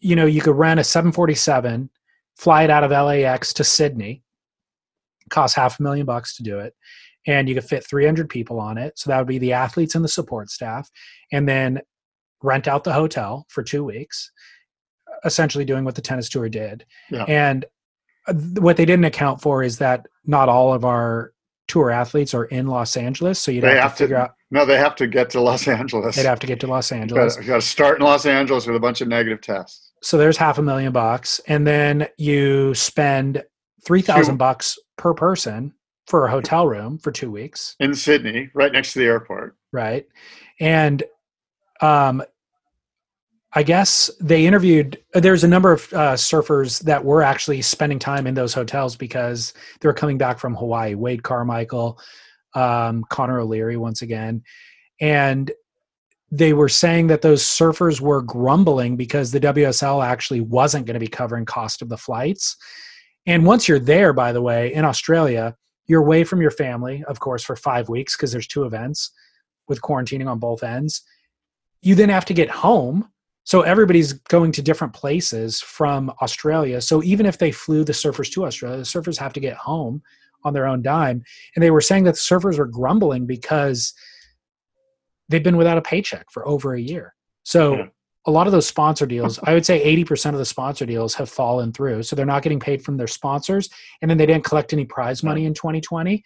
[0.00, 1.90] you know, you could rent a 747,
[2.36, 4.22] fly it out of LAX to Sydney,
[5.28, 6.74] cost half a million bucks to do it
[7.26, 8.98] and you could fit 300 people on it.
[8.98, 10.90] So that would be the athletes and the support staff,
[11.32, 11.80] and then
[12.42, 14.30] rent out the hotel for two weeks,
[15.24, 16.84] essentially doing what the tennis tour did.
[17.10, 17.24] Yeah.
[17.24, 17.64] And
[18.58, 21.32] what they didn't account for is that not all of our
[21.68, 24.22] tour athletes are in Los Angeles, so you'd have, have to figure to.
[24.22, 24.34] out.
[24.50, 26.16] No, they have to get to Los Angeles.
[26.16, 27.36] They'd have to get to Los Angeles.
[27.36, 29.92] You got to start in Los Angeles with a bunch of negative tests.
[30.02, 33.44] So there's half a million bucks, and then you spend
[33.84, 35.72] three thousand bucks per person
[36.10, 37.76] for a hotel room for two weeks.
[37.78, 39.56] in Sydney, right next to the airport.
[39.72, 40.06] right
[40.58, 41.04] and
[41.80, 42.22] um
[43.52, 48.26] i guess they interviewed there's a number of uh, surfers that were actually spending time
[48.26, 51.98] in those hotels because they were coming back from hawaii wade carmichael
[52.54, 54.42] um, connor o'leary once again
[55.00, 55.52] and
[56.32, 61.00] they were saying that those surfers were grumbling because the wsl actually wasn't going to
[61.00, 62.56] be covering cost of the flights
[63.26, 65.54] and once you're there by the way in australia
[65.90, 69.10] you're away from your family of course for five weeks because there's two events
[69.66, 71.02] with quarantining on both ends.
[71.82, 73.08] You then have to get home.
[73.42, 76.80] So everybody's going to different places from Australia.
[76.80, 80.00] So even if they flew the surfers to Australia, the surfers have to get home
[80.44, 81.24] on their own dime.
[81.54, 83.92] And they were saying that the surfers were grumbling because
[85.28, 87.14] they've been without a paycheck for over a year.
[87.42, 87.86] So Yeah.
[88.26, 91.30] A lot of those sponsor deals, I would say 80% of the sponsor deals have
[91.30, 92.02] fallen through.
[92.02, 93.70] So they're not getting paid from their sponsors.
[94.02, 96.22] And then they didn't collect any prize money in 2020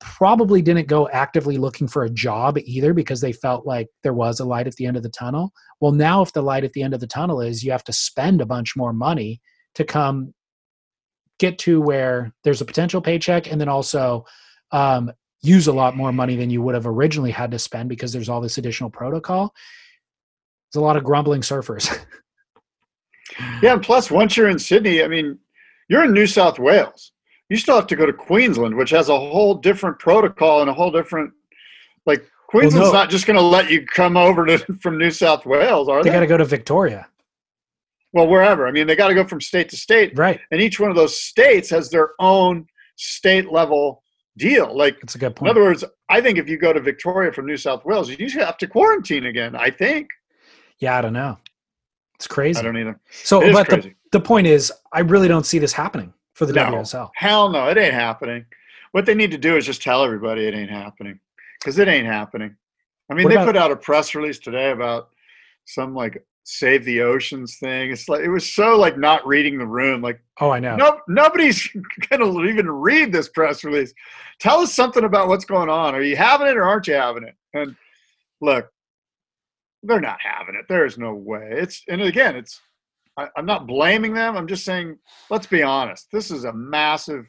[0.00, 4.40] probably didn't go actively looking for a job either because they felt like there was
[4.40, 5.52] a light at the end of the tunnel.
[5.80, 7.92] Well, now if the light at the end of the tunnel is you have to
[7.92, 9.40] spend a bunch more money
[9.74, 10.34] to come
[11.38, 14.24] get to where there's a potential paycheck and then also
[14.72, 15.10] um,
[15.42, 18.28] use a lot more money than you would have originally had to spend because there's
[18.28, 19.54] all this additional protocol.
[20.72, 21.96] There's a lot of grumbling surfers.
[23.62, 25.38] Yeah, and plus, once you're in Sydney, I mean,
[25.88, 27.12] you're in New South Wales.
[27.50, 30.72] You still have to go to Queensland, which has a whole different protocol and a
[30.72, 31.32] whole different,
[32.06, 32.92] like, Queensland's no.
[32.92, 36.08] not just going to let you come over to from New South Wales, are they
[36.10, 36.14] they?
[36.14, 37.06] got to go to Victoria.
[38.12, 38.66] well, wherever.
[38.66, 40.40] I mean, they got to go from state to state, Right.
[40.50, 44.02] and each one of those states has their own state level
[44.38, 44.74] deal.
[44.74, 45.50] Like, That's a good point.
[45.50, 48.30] in other words, I think if you go to Victoria from New South Wales, you
[48.40, 49.54] have to quarantine again.
[49.56, 50.08] I think.
[50.78, 51.38] Yeah, I don't know.
[52.16, 52.58] It's crazy.
[52.58, 52.98] I don't either.
[53.10, 56.52] So, It but the, the point is, I really don't see this happening for the
[56.54, 56.64] No.
[56.64, 57.10] WSL.
[57.14, 58.44] Hell no, it ain't happening.
[58.92, 61.20] What they need to do is just tell everybody it ain't happening
[61.60, 62.56] because it ain't happening.
[63.10, 65.10] I mean, What they about- put out a press release today about
[65.66, 67.90] some like save the oceans thing.
[67.90, 70.00] It's like it was so like not reading the room.
[70.00, 70.76] Like Oh, I know.
[70.76, 71.68] no, nobody's
[72.10, 73.92] gonna even read this press release.
[74.40, 75.94] Tell us something about what's going on.
[75.94, 77.34] Are you having it or aren't you having it?
[77.52, 77.74] And
[78.40, 78.70] look,
[79.86, 80.66] they're not having it.
[80.68, 81.48] There is no way.
[81.52, 82.60] It's and again, it's
[83.16, 84.36] I, I'm not blaming them.
[84.36, 84.98] I'm just saying,
[85.30, 86.08] let's be honest.
[86.12, 87.24] This is a massive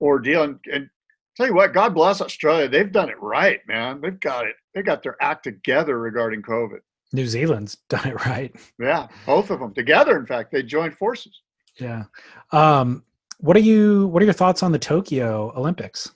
[0.00, 0.42] ordeal.
[0.42, 0.88] And, and
[1.36, 2.68] tell you what, God bless Australia.
[2.68, 4.00] They've done it right, man.
[4.00, 4.56] They've got it.
[4.74, 6.78] They got their act together regarding COVID.
[7.12, 8.54] New Zealand's done it right.
[8.78, 10.18] Yeah, both of them together.
[10.18, 11.40] In fact, they joined forces.
[11.78, 12.04] Yeah.
[12.52, 13.04] Um,
[13.38, 14.08] what are you?
[14.08, 16.10] What are your thoughts on the Tokyo Olympics?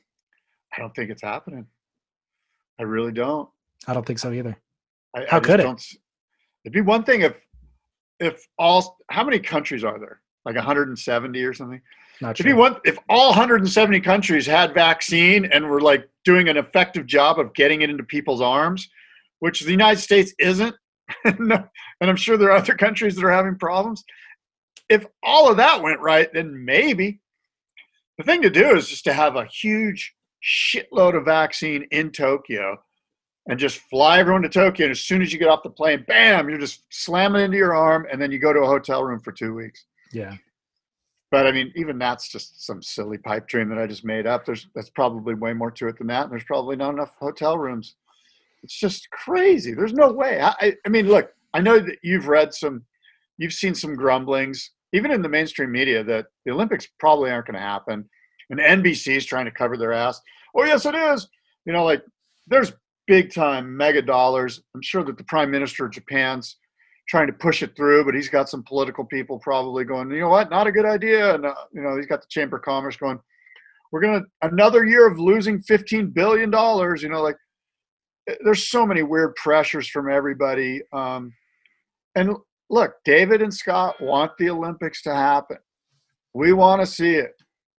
[0.74, 1.66] I don't think it's happening.
[2.78, 3.48] I really don't.
[3.86, 4.56] I don't think so either.
[5.14, 5.82] I, How I could it?
[6.64, 7.40] It'd be one thing if,
[8.18, 10.20] if all, how many countries are there?
[10.44, 11.80] Like 170 or something?
[12.20, 12.58] Not It'd be sure.
[12.58, 17.54] one if all 170 countries had vaccine and were like doing an effective job of
[17.54, 18.88] getting it into people's arms,
[19.38, 20.74] which the United States isn't.
[21.24, 24.04] And I'm sure there are other countries that are having problems.
[24.88, 27.20] If all of that went right, then maybe.
[28.16, 32.78] The thing to do is just to have a huge shitload of vaccine in Tokyo
[33.50, 34.86] and just fly everyone to Tokyo.
[34.86, 37.74] And as soon as you get off the plane, bam, you're just slamming into your
[37.74, 39.86] arm, and then you go to a hotel room for two weeks.
[40.12, 40.36] Yeah.
[41.32, 44.44] But I mean, even that's just some silly pipe dream that I just made up.
[44.44, 46.24] There's that's probably way more to it than that.
[46.24, 47.96] And there's probably not enough hotel rooms.
[48.62, 49.74] It's just crazy.
[49.74, 50.40] There's no way.
[50.40, 52.84] I, I, I mean, look, I know that you've read some,
[53.38, 57.54] you've seen some grumblings, even in the mainstream media, that the Olympics probably aren't going
[57.54, 58.08] to happen.
[58.50, 60.20] And NBC is trying to cover their ass.
[60.54, 61.26] Oh, yes, it is.
[61.64, 62.02] You know, like
[62.46, 62.72] there's
[63.10, 64.62] big time mega dollars.
[64.72, 66.58] I'm sure that the prime minister of Japan's
[67.08, 70.28] trying to push it through, but he's got some political people probably going, you know
[70.28, 71.34] what, not a good idea.
[71.34, 73.18] And, uh, you know, he's got the Chamber of Commerce going,
[73.90, 76.52] we're going to, another year of losing $15 billion.
[76.52, 77.34] You know, like
[78.28, 80.80] eh, there's so many weird pressures from everybody.
[80.92, 81.32] Um,
[82.14, 82.36] and
[82.70, 85.58] look, David and Scott want the Olympics to happen.
[86.32, 87.32] We want to see it,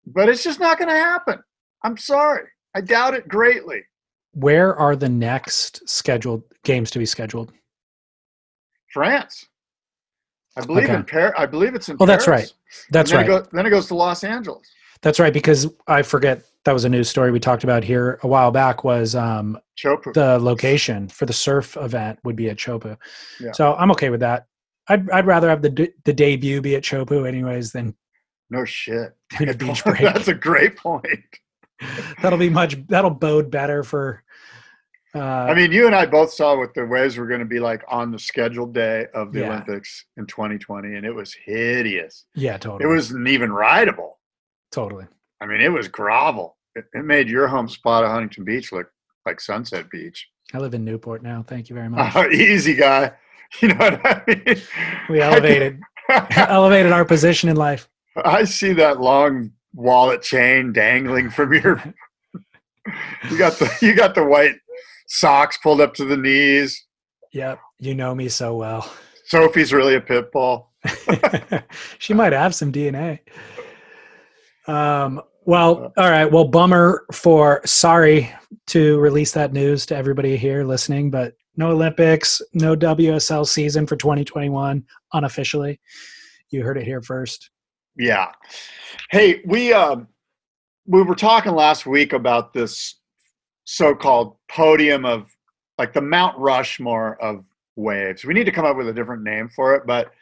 [0.07, 1.39] but it's just not going to happen.
[1.85, 2.49] I'm sorry.
[2.74, 3.85] I doubt it greatly.
[4.33, 7.53] Where are the next scheduled games to be scheduled?
[8.93, 9.47] France.
[10.57, 10.95] I believe Okay.
[10.95, 11.35] in Paris.
[11.39, 12.53] I believe it's in Oh, that's right.
[12.91, 13.26] That's then right.
[13.26, 14.66] It go, then it goes to Los Angeles.
[15.03, 15.33] That's right.
[15.33, 18.85] Because I forget that was a news story we talked about here a while back.
[18.85, 20.12] Was um, Chopu.
[20.12, 22.97] the location for the surf event would be at Chopu.
[23.41, 23.53] Yeah.
[23.53, 24.47] So I'm okay with that.
[24.89, 27.95] I'd I'd rather have the de- the debut be at Chopu anyways than
[28.51, 29.14] no shit.
[29.41, 30.01] a beach break.
[30.01, 31.05] That's a great point.
[32.22, 32.76] That'll be much.
[32.89, 34.22] That'll bode better for.
[35.14, 37.59] Uh, I mean, you and I both saw what the waves were going to be
[37.59, 39.47] like on the scheduled day of the Yeah.
[39.49, 42.26] Olympics in 2020, and it was hideous.
[42.37, 42.85] yeah, totally.
[42.85, 44.18] It wasn't even rideable.
[44.70, 45.07] totally.
[45.41, 46.57] I mean, it was gravel.
[46.76, 48.89] It, it made your home spot of Huntington Beach look
[49.26, 50.28] like Sunset Beach.
[50.55, 51.43] I live in Newport now.
[51.45, 52.12] Thank you very much.
[52.14, 53.12] Oh, easy guy.
[53.61, 54.62] You know what I mean?
[55.09, 55.81] We elevated
[56.37, 57.89] elevated our position in life.
[58.16, 61.82] I see that long wallet chain dangling from your.
[63.30, 64.56] you got the you got the white
[65.06, 66.86] socks pulled up to the knees.
[67.32, 68.90] Yep, you know me so well.
[69.26, 70.70] Sophie's really a pit bull.
[71.98, 73.20] she might have some DNA.
[74.66, 76.30] Um, well, all right.
[76.30, 78.32] Well, bummer for sorry
[78.68, 83.96] to release that news to everybody here listening, but no Olympics, no WSL season for
[83.96, 85.80] 2021 unofficially.
[86.50, 87.50] You heard it here first.
[87.97, 88.32] Yeah.
[89.11, 90.09] Hey, we um
[90.86, 92.97] we were talking last week about this
[93.64, 95.30] so-called podium of
[95.78, 97.45] like the Mount Rushmore of
[97.76, 98.24] waves.
[98.24, 100.12] We need to come up with a different name for it, but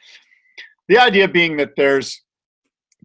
[0.89, 2.23] the idea being that there's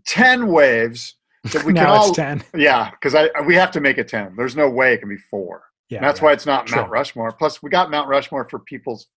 [0.08, 1.16] 10 waves
[1.52, 2.44] that we can all it's 10.
[2.56, 4.36] Yeah, because I we have to make it ten.
[4.36, 5.64] There's no way it can be four.
[5.90, 6.26] Yeah, And that's yeah.
[6.26, 6.72] why it's not.
[6.72, 7.32] Mount Rushmore.
[7.34, 9.08] Plus, we got Mount Rushmore for people's.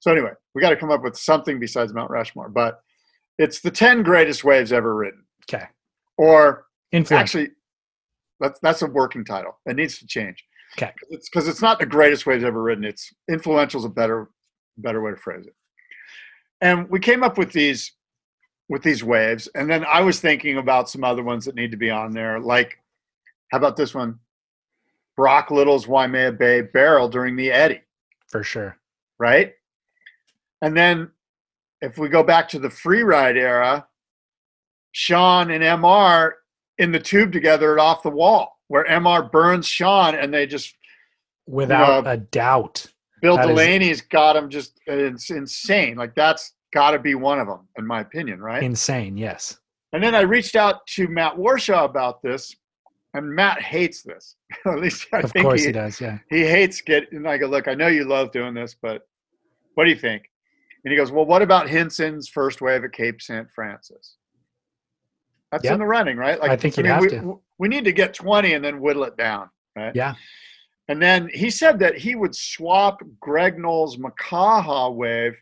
[0.00, 2.48] So anyway, we got to come up with something besides Mount Rushmore.
[2.48, 2.80] But
[3.38, 5.64] it's the ten greatest waves ever written, Okay.
[6.16, 7.20] or Influence.
[7.34, 7.50] actually,
[8.40, 9.58] that's that's a working title.
[9.66, 10.44] It needs to change.
[10.76, 10.92] 'Kay.
[11.10, 12.84] It's because it's not the greatest waves ever written.
[12.84, 14.28] It's influential is a better
[14.78, 15.54] better way to phrase it.
[16.60, 17.92] And we came up with these
[18.68, 21.76] with these waves, and then I was thinking about some other ones that need to
[21.76, 22.40] be on there.
[22.40, 22.78] Like,
[23.50, 24.18] how about this one?
[25.16, 27.82] Brock Little's Waimea Bay barrel during the Eddy,
[28.28, 28.76] for sure.
[29.18, 29.54] right?
[30.62, 31.10] And then
[31.84, 33.86] if we go back to the free ride era,
[34.92, 36.32] Shaun and MR
[36.78, 40.74] in the tube together at off the wall, where MR burns Shaun and they just
[41.46, 42.86] Without Uh, a doubt.
[43.20, 45.96] Bill That is- Delaney's got him just it's insane.
[45.96, 48.62] Like that's got to be one of them, in my opinion, right?
[48.62, 49.16] Insane.
[49.18, 49.58] Yes.
[49.92, 52.56] And then I reached out to Matt Warshaw about this,
[53.12, 54.36] and Matt hates this.
[54.66, 56.00] At least I of think course he, he does.
[56.00, 56.18] Yeah.
[56.30, 59.06] he hates getting, And I go, look, I know you love doing this, but
[59.74, 60.24] what do you think?
[60.84, 63.50] And he goes, well, what about Hynson's first wave at Cape St.
[63.54, 64.16] Francis?
[65.50, 65.72] That's Yep.
[65.74, 66.38] in the running, right?
[66.38, 67.40] Like, I think mean, have we, to.
[67.58, 69.94] we need to get 20 and then whittle it down, right?
[69.94, 70.14] Yeah.
[70.88, 75.34] And then he said that he would swap Greg Noll's Makaha wave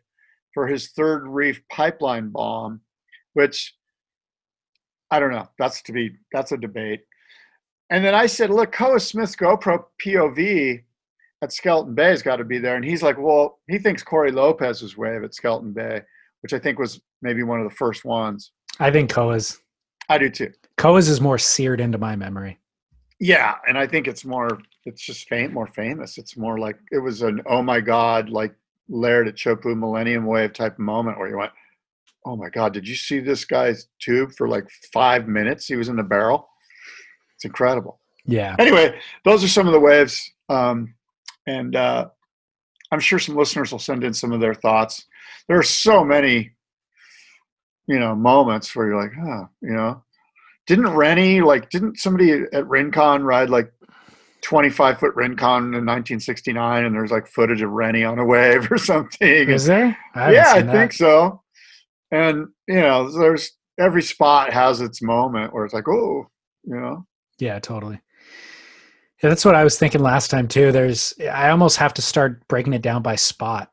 [0.55, 2.81] for his third reef pipeline bomb,
[3.33, 3.75] which
[5.11, 5.49] I don't know.
[5.59, 7.01] That's to be that's a debate.
[7.91, 10.85] and then I said, look, Koa Smith's GoPro POV
[11.43, 12.77] at Skeleton Bay has got to be there.
[12.77, 16.01] And he's like, well, he thinks Cory Lopez's wave at Skeleton Bay,
[16.41, 18.53] which I think was maybe one of the first ones.
[18.79, 19.59] I think Koa's.
[20.09, 20.53] I do too.
[20.77, 22.59] Koa's is more seared into my memory.
[23.21, 24.61] Yeah, and I think it's more.
[24.85, 26.19] It's just fam- more famous.
[26.19, 28.55] It's more like it was an oh my god, like
[28.89, 31.53] Laird at Chopu Millennium Wave type of moment where you went,
[32.25, 35.67] oh my god, did you see this guy's tube for like five minutes?
[35.67, 36.49] He was in the barrel.
[37.37, 38.01] It's incredible.
[38.25, 38.57] Yeah.
[38.59, 40.95] Anyway, those are some of the waves, um,
[41.47, 42.09] and uh,
[42.91, 45.07] I'm sure some listeners will send in some of their thoughts.
[45.49, 46.53] There are so many,
[47.87, 50.03] you know, moments where you're like, huh, you know,
[50.67, 53.73] didn't Rennie like didn't somebody at Rincon ride like
[54.43, 58.79] 25 foot Rincon in 1969 and there's like footage of Rennie on a wave or
[58.79, 59.51] something?
[59.51, 59.97] Is there?
[60.15, 60.73] I yeah, I that.
[60.73, 61.43] think so.
[62.11, 66.29] And you know, there's every spot has its moment where it's like, oh,
[66.65, 67.07] you know,
[67.39, 68.01] Yeah, totally.
[69.23, 70.73] Yeah, that's what I was thinking last time too.
[70.73, 73.71] There's I almost have to start breaking it down by spot.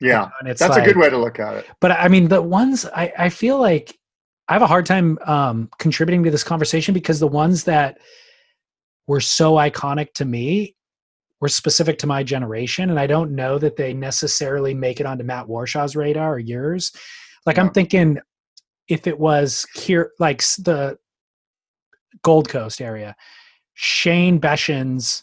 [0.00, 1.66] yeah, And it's that's a good way to look at it.
[1.80, 3.96] But I mean, the ones I, I feel like
[4.48, 7.98] I have a hard time um, contributing to this conversation because the ones that
[9.06, 10.74] were so iconic to me
[11.40, 15.24] were specific to my generation, and I don't know that they necessarily make it onto
[15.24, 16.92] Matt Warshaw's radar or yours.
[17.46, 18.18] Like I'm thinking,
[18.88, 20.98] if it was here, like the
[22.22, 23.14] Gold Coast area,
[23.82, 25.22] Shane Beschen's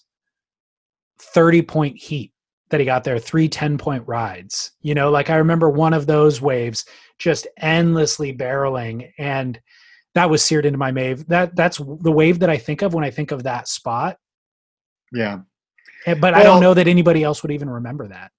[1.20, 2.32] 30 point heat
[2.70, 4.72] that he got there, three 10 point rides.
[4.82, 6.86] You know, like I remember one of those waves
[7.20, 9.60] just endlessly barreling and
[10.16, 11.28] that was seared into my wave.
[11.28, 14.18] That that's the wave that I think of when I think of that spot.
[15.14, 15.42] Yeah.
[16.08, 18.32] Eh, But I don't know that anybody else would even remember that.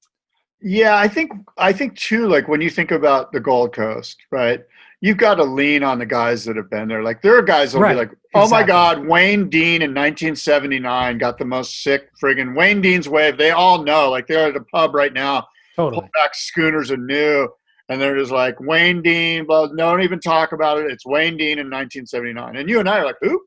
[0.60, 2.26] Yeah, I think I think too.
[2.26, 4.64] Like when you think about the Gold Coast, right?
[5.00, 7.04] You've got to lean on the guys that have been there.
[7.04, 8.62] Like there are guys that'll Right, be like, "Oh my.
[8.62, 13.83] God, Wayne Deane in 1979 got the most sick friggin' Wayne Deane's wave." They all
[13.83, 14.11] know.
[14.11, 16.03] Like they're at a pub right now, Totally.
[16.03, 17.49] pull back schooners anew,
[17.89, 19.47] and they're just like Wayne Deane.
[19.47, 20.91] But don't even talk about it.
[20.91, 23.41] It's Wayne Deane in 1979, and you and I are like, "Who?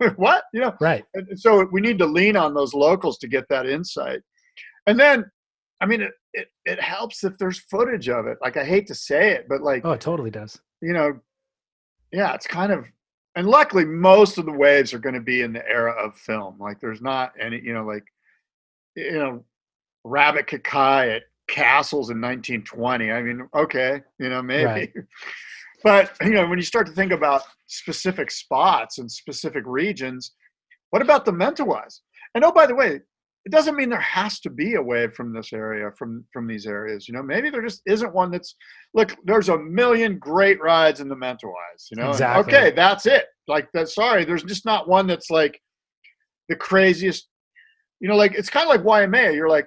[0.16, 0.74] what?" You know.
[0.80, 1.04] Right.
[1.14, 4.20] And so we need to lean on those locals to get that insight.
[4.86, 5.24] And then,
[5.80, 8.36] I mean, it, it, it helps if there's footage of it.
[8.42, 10.60] Like, I hate to say it, but like, Oh, it totally does.
[10.82, 11.18] you know,
[12.12, 12.84] yeah, it's kind of,
[13.36, 16.56] and luckily most of the waves are going to be in the era of film.
[16.58, 18.04] Like, there's not any, you know, like,
[18.96, 19.44] you know,
[20.04, 23.10] Rabbit Kekai at Castles in 1920.
[23.10, 24.64] I mean, okay, you know, maybe.
[24.66, 24.92] Right.
[25.82, 30.32] But, you know, when you start to think about specific spots and specific regions,
[30.88, 32.00] what about the Mentawais?
[32.34, 33.00] And oh, by the way,
[33.46, 36.66] it doesn't mean there has to be a wave from this area, from from these
[36.66, 37.06] areas.
[37.06, 38.56] You know, maybe there just isn't one that's
[38.94, 39.14] look.
[39.24, 41.90] There's a million great rides in the Mentawais.
[41.90, 42.54] You know, Exactly.
[42.54, 43.26] okay, that's it.
[43.46, 43.88] Like that.
[43.90, 45.60] Sorry, there's just not one that's like
[46.48, 47.28] the craziest.
[48.00, 49.32] You know, like it's kind of like Waimea.
[49.32, 49.66] You're like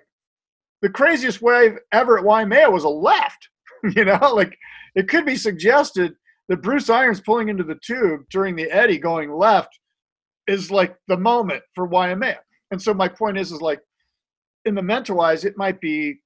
[0.81, 3.47] the craziest wave ever at Waimea was a left.
[3.95, 4.57] you know, like
[4.95, 6.13] it could be suggested
[6.49, 9.69] that Bruce Irons pulling into the tube during the Eddie going left
[10.47, 12.39] is like the moment for Waimea.
[12.71, 13.81] And so my point is, is like
[14.65, 16.19] in the Mentawais, it might be,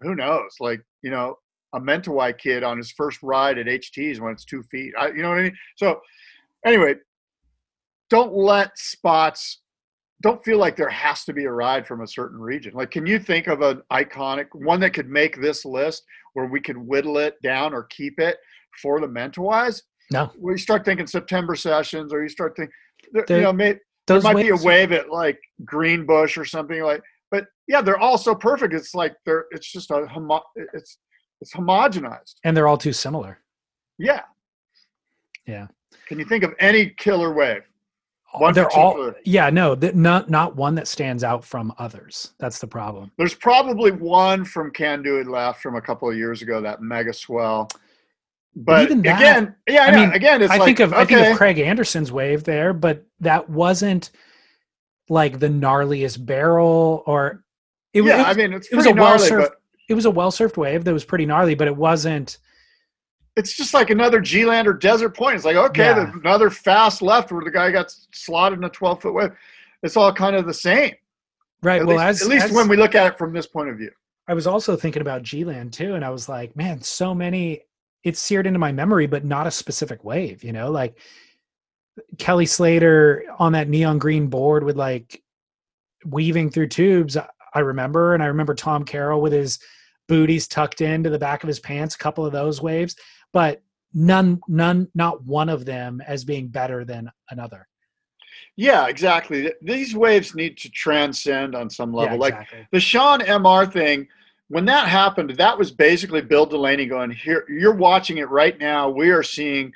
[0.00, 1.36] who knows, like, you know,
[1.74, 4.92] a Mentawai kid on his first ride at HTs when it's two feet.
[4.98, 5.56] I, you know what I mean?
[5.76, 6.00] So
[6.64, 6.94] anyway,
[8.08, 9.60] don't let spots,
[10.22, 12.72] don't feel like there has to be a ride from a certain region.
[12.74, 16.60] Like, can you think of an iconic one that could make this list where we
[16.60, 18.38] could whittle it down or keep it
[18.80, 19.82] for the Mentawais?
[20.10, 20.32] No.
[20.42, 22.74] You start thinking September sessions or you start thinking,
[23.28, 23.76] you know, may,
[24.08, 27.02] Those there might be a wave at like Greenbush or something like.
[27.30, 28.74] But yeah, they're all so perfect.
[28.74, 29.46] It's like they're.
[29.50, 30.42] It's just a homo.
[30.74, 30.98] It's
[31.40, 32.34] it's homogenized.
[32.44, 33.38] and they're all too similar.
[33.98, 34.22] Yeah.
[35.46, 35.68] Yeah.
[36.06, 37.62] Can you think of any killer wave?
[38.34, 42.34] One they're all yeah, no, th- not not one that stands out from others.
[42.38, 43.10] That's the problem.
[43.16, 46.60] There's probably one from Kandui Left from a couple of years ago.
[46.60, 47.68] That mega swell.
[48.60, 51.04] But, even that- again, yeah, I, I mean, again, it's I like think of I
[51.04, 54.10] think of Craig Anderson's wave there, but that wasn't
[55.08, 57.44] like the gnarliest barrel or
[57.94, 59.50] it was, yeah, it was, I mean, it's it was a well surfed
[59.88, 62.38] it was a well surfed wave that was pretty gnarly, but it wasn't
[63.36, 65.36] it's just like another G-Land or Desert Point.
[65.36, 66.12] It's like okay, Yeah.
[66.24, 69.30] another fast left where the guy got slotted in a 12 foot wave.
[69.84, 70.94] It's all kind of the same.
[71.62, 71.80] right.
[71.80, 73.68] At well, least, as at least as- when we look at it from this point
[73.70, 73.92] of view.
[74.26, 77.62] I was also thinking about G Land too, and I was like, man, so many.
[78.04, 80.44] It's seared into my memory, but not a specific wave.
[80.44, 80.98] You know, like
[82.18, 85.22] Kelly Slater on that neon green board with like
[86.04, 87.16] weaving through tubes.
[87.16, 87.28] I-
[87.60, 89.58] remember, and I remember Tom Carroll with his
[90.06, 91.96] booties tucked into the back of his pants.
[91.96, 92.94] A couple of those waves,
[93.32, 93.60] but
[93.92, 97.66] none, none, not one of them as being better than another.
[98.54, 99.52] Yeah, exactly.
[99.60, 102.14] These waves need to transcend on some level.
[102.16, 104.06] yeah, Like the Shaun MR thing,
[104.48, 108.88] when that happened, that was basically Bill Delaney going, Here, you're watching it right now.
[108.88, 109.72] We are seeing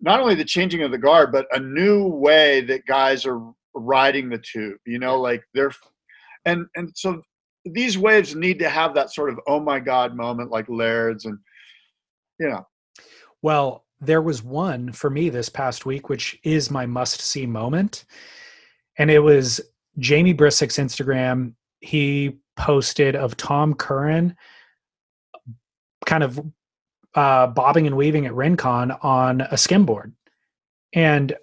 [0.00, 3.40] not only the changing of the guard, but a new way that guys are
[3.74, 4.78] riding the tube.
[4.86, 5.72] You know, like they're,
[6.44, 7.22] and and so
[7.64, 11.38] these waves need to have that sort of oh my god moment, like Laird's, and
[12.40, 12.66] you know,
[13.42, 18.04] Well, there was one for me this past week, which is my must see moment.
[18.98, 19.60] And it was
[19.98, 21.54] Jamie Brisick's Instagram.
[21.80, 24.36] He posted of Tom Curran
[26.06, 26.40] kind of
[27.14, 30.12] uh, bobbing and weaving at Rincon on a skimboard.
[30.92, 31.34] And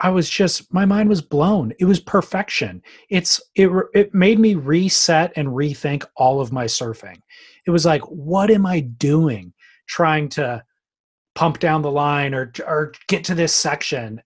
[0.00, 1.72] I was just my mind was blown.
[1.80, 2.82] It was perfection.
[3.10, 7.20] It's it it made me reset and rethink all of my surfing.
[7.66, 9.52] It was like, what am I doing
[9.88, 10.62] trying to
[11.34, 14.22] pump down the line or or get to this section?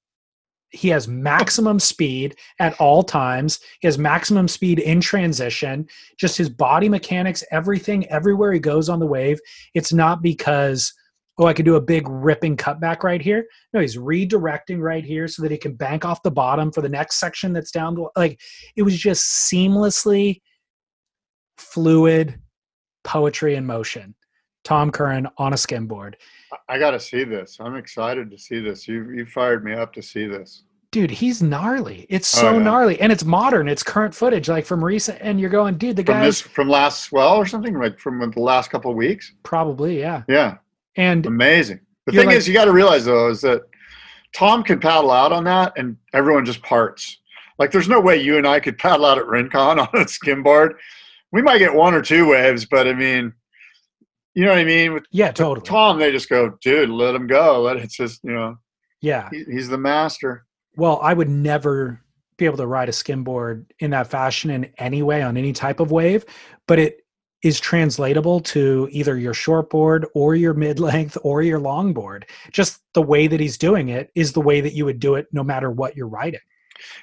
[0.73, 3.61] He has maximum speed at all times.
[3.81, 5.87] He has maximum speed in transition.
[6.19, 9.39] Just his body mechanics, everything, everywhere he goes on the wave.
[9.75, 10.93] It's not because
[11.39, 13.47] oh, I could do a big ripping cutback right here.
[13.73, 16.89] No, he's redirecting right here so that he can bank off the bottom for the
[16.89, 17.95] next section that's down.
[17.95, 18.41] The, like
[18.77, 20.41] it was just seamlessly
[21.59, 22.39] fluid
[23.05, 24.15] poetry in motion.
[24.65, 26.15] Tom Curran on a skimboard.
[26.69, 27.57] I got to see this.
[27.61, 28.87] I'm excited to see this.
[28.89, 30.65] You you fired me up to see this.
[30.91, 32.07] Dude, he's gnarly.
[32.11, 32.63] It's Oh, so yeah.
[32.63, 33.01] gnarly.
[33.01, 33.67] And it's modern.
[33.67, 35.19] It's current footage, like from recent.
[35.23, 38.71] And you're going, dude, the this from last swell or something like from the last
[38.71, 39.33] couple of weeks.
[39.43, 40.23] probably, yeah.
[40.29, 40.57] Yeah,
[40.97, 41.81] And amazing.
[42.05, 43.63] The thing like- is, you got to realize though is that
[44.35, 47.19] Tom can paddle out on that, and everyone just parts.
[47.59, 50.75] Like, there's no way you and I could paddle out at Rincon on a skimboard.
[51.33, 53.33] We might get one or two waves, but I mean,
[54.35, 54.95] you know what I mean.
[54.95, 55.67] With yeah, totally.
[55.67, 57.63] Tom, they just go, dude, let him go.
[57.63, 58.57] Let it's just you know,
[59.01, 59.29] Yeah.
[59.31, 60.47] he, he's the master.
[60.77, 62.01] Well, I would never
[62.39, 65.81] be able to ride a skimboard in that fashion in any way on any type
[65.81, 66.25] of wave,
[66.67, 66.99] but it
[67.43, 72.25] is translatable to either your short board or your mid length or your long board.
[72.51, 75.27] Just the way that he's doing it is the way that you would do it
[75.33, 76.41] no matter what you're riding.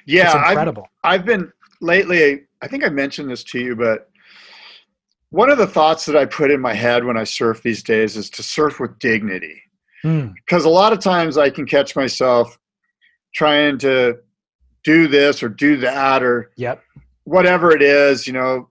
[0.06, 0.86] Yeah, it's I've, incredible.
[1.04, 4.09] I've been lately, I think I mentioned this to you, but
[5.30, 8.16] one of the thoughts that I put in my head when I surf these days
[8.16, 9.62] is to surf with dignity.
[10.04, 12.58] Mm, Because a lot of times I can catch myself
[13.34, 14.18] trying to
[14.82, 16.82] do this or do that or yep.
[17.24, 18.68] whatever it is, you know,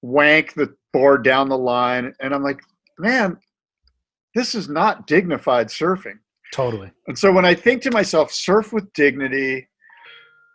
[0.00, 2.14] wank the board down the line.
[2.20, 2.60] And I'm like,
[2.98, 3.38] man,
[4.34, 6.18] this is not dignified surfing.
[6.52, 6.90] Totally.
[7.06, 9.68] And so when I think to myself, surf with dignity,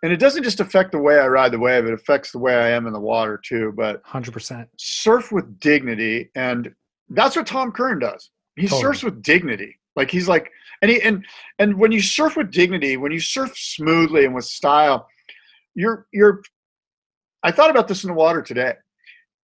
[0.03, 2.55] and it doesn't just affect the way I ride the wave, it affects the way
[2.55, 3.73] I am in the water too.
[3.75, 4.67] But 100%.
[4.77, 6.73] surf with dignity, and
[7.09, 8.29] that's what Tom Curran does.
[8.55, 8.81] He Totally.
[8.81, 9.77] surfs with dignity.
[9.95, 11.25] Like he's like, and he and
[11.59, 15.07] and when you surf with dignity, when you surf smoothly and with style,
[15.75, 16.41] you're you're.
[17.43, 18.73] I thought about this in the water today.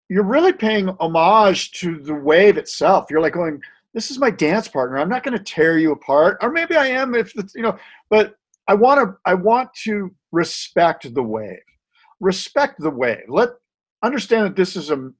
[0.08, 3.06] You're really paying homage to the wave itself.
[3.10, 3.62] You're like going,
[3.94, 4.98] "This is my dance partner.
[4.98, 7.78] I'm not going to tear you apart, or maybe I am if it's, you know."
[8.10, 8.34] But
[8.68, 9.16] I want to.
[9.24, 11.58] I want to respect the wave.
[12.20, 13.24] Respect the wave.
[13.28, 13.50] Let
[14.02, 15.10] understand that this is a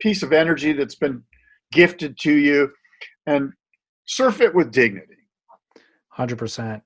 [0.00, 1.22] piece of energy that's been
[1.72, 2.70] gifted to you,
[3.26, 3.52] and
[4.06, 5.14] surf it with dignity.
[6.08, 6.82] Hundred percent.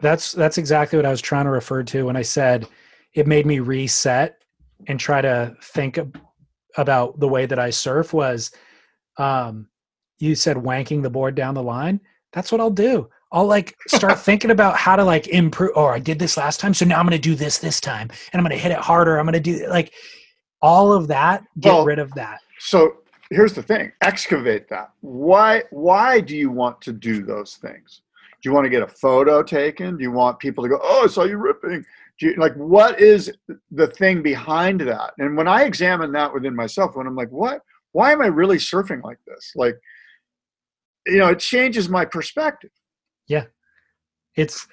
[0.00, 2.66] That's that's exactly what I was trying to refer to when I said
[3.14, 4.38] it made me reset
[4.86, 5.98] and try to think
[6.76, 8.12] about the way that I surf.
[8.12, 8.52] Was
[9.18, 9.68] um,
[10.18, 12.00] you said wanking the board down the line?
[12.32, 13.08] That's what I'll do.
[13.32, 15.72] I'll like start thinking about how to like improve.
[15.76, 18.08] Or I did this last time, so now I'm going to do this this time,
[18.32, 19.18] and I'm going to hit it harder.
[19.18, 19.92] I'm going to do like
[20.62, 21.44] all of that.
[21.60, 22.40] Get Well, rid of that.
[22.58, 22.98] So
[23.30, 24.90] here's the thing: excavate that.
[25.00, 25.62] Why?
[25.70, 28.02] Why do you want to do those things?
[28.40, 29.96] Do you want to get a photo taken?
[29.96, 31.84] Do you want people to go, "Oh, I saw you ripping"?
[32.18, 33.32] Do you, like what is
[33.70, 35.12] the thing behind that?
[35.18, 37.62] And when I examine that within myself, when I'm like, "What?
[37.92, 39.78] Why am I really surfing like this?" Like,
[41.06, 42.70] you know, it changes my perspective.
[44.36, 44.66] It's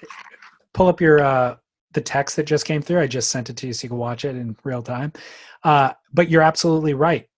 [0.72, 1.56] pull up your uh
[1.92, 3.98] the text that just came through i just sent it to you so you can
[3.98, 5.12] watch it in real time
[5.64, 7.28] uh but you're absolutely right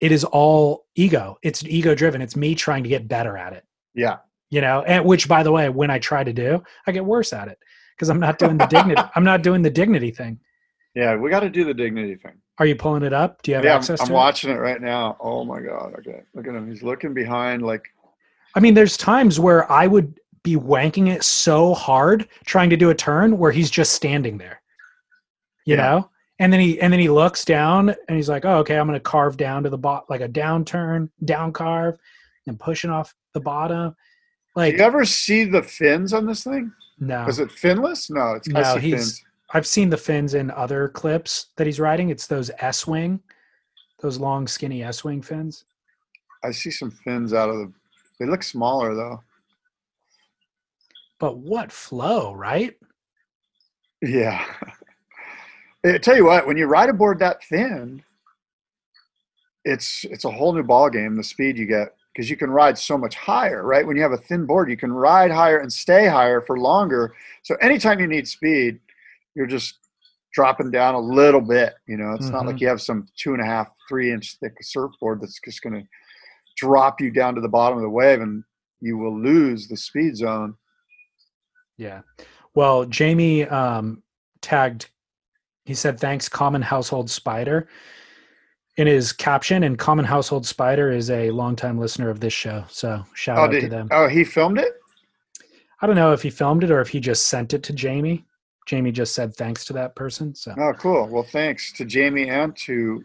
[0.00, 3.64] it is all ego it's ego driven it's me trying to get better at it
[3.94, 4.18] Yeah.
[4.50, 7.32] you know and which by the way when i try to do i get worse
[7.32, 7.58] at it
[7.96, 10.38] because i'm not doing the dignity i'm not doing the dignity thing
[10.94, 12.36] Yeah, we got to do the dignity thing.
[12.58, 14.60] are you pulling it up do you have Yeah, I'm, access I'm it watching it
[14.60, 15.16] right now.
[15.20, 15.94] Oh my god!
[15.98, 16.68] Okay, look at him.
[16.70, 17.82] He's looking behind, like
[18.56, 22.90] I mean, there's times where I would be wanking it so hard trying to do
[22.90, 24.60] a turn where he's just standing there.
[25.64, 25.82] You Yeah.
[25.82, 26.10] know?
[26.38, 28.98] And then he and then he looks down and he's like, "Oh, okay, I'm going
[28.98, 31.96] to carve down to the bot like a down turn, down carve
[32.46, 33.96] and pushing off the bottom." Do
[34.60, 36.72] Like you ever see the fins on this thing?
[36.98, 37.26] no.
[37.26, 38.10] Is it finless?
[38.10, 39.24] No, it's No, he's fins.
[39.52, 42.10] I've seen the fins in other clips that he's riding.
[42.10, 43.20] It's those S wing,
[44.00, 45.64] those long, skinny S wing fins.
[46.42, 47.72] I see some fins out of the.
[48.18, 49.22] They look smaller though.
[51.18, 52.74] But what flow, right?
[54.02, 54.44] Yeah.
[55.84, 58.02] I tell you what, when you ride a board that thin,
[59.64, 61.16] it's it's a whole new ball game.
[61.16, 63.86] The speed you get because you can ride so much higher, right?
[63.86, 67.14] When you have a thin board, you can ride higher and stay higher for longer.
[67.42, 68.78] So anytime you need speed,
[69.34, 69.78] you're just
[70.32, 71.74] dropping down a little bit.
[71.86, 72.62] You know, it's not like mm-hmm.
[72.62, 75.88] you have some two and a half, three inch thick surfboard that's just going to
[76.56, 78.44] drop you down to the bottom of the wave, and
[78.80, 80.56] you will lose the speed zone.
[81.76, 82.02] Yeah.
[82.54, 84.02] Well, Jamie um,
[84.40, 84.88] tagged,
[85.64, 87.68] he said, thanks, Common Household Spider
[88.76, 89.64] in his caption.
[89.64, 92.64] And Common Household Spider is a longtime listener of this show.
[92.68, 93.88] So shout Oh, out to he, them.
[93.90, 94.74] oh, he filmed it.
[95.82, 98.24] I don't know if he filmed it or if he just sent it to Jamie.
[98.66, 100.34] Jamie just said thanks to that person.
[100.34, 101.06] So, Oh, cool.
[101.08, 103.04] Well, thanks to Jamie and to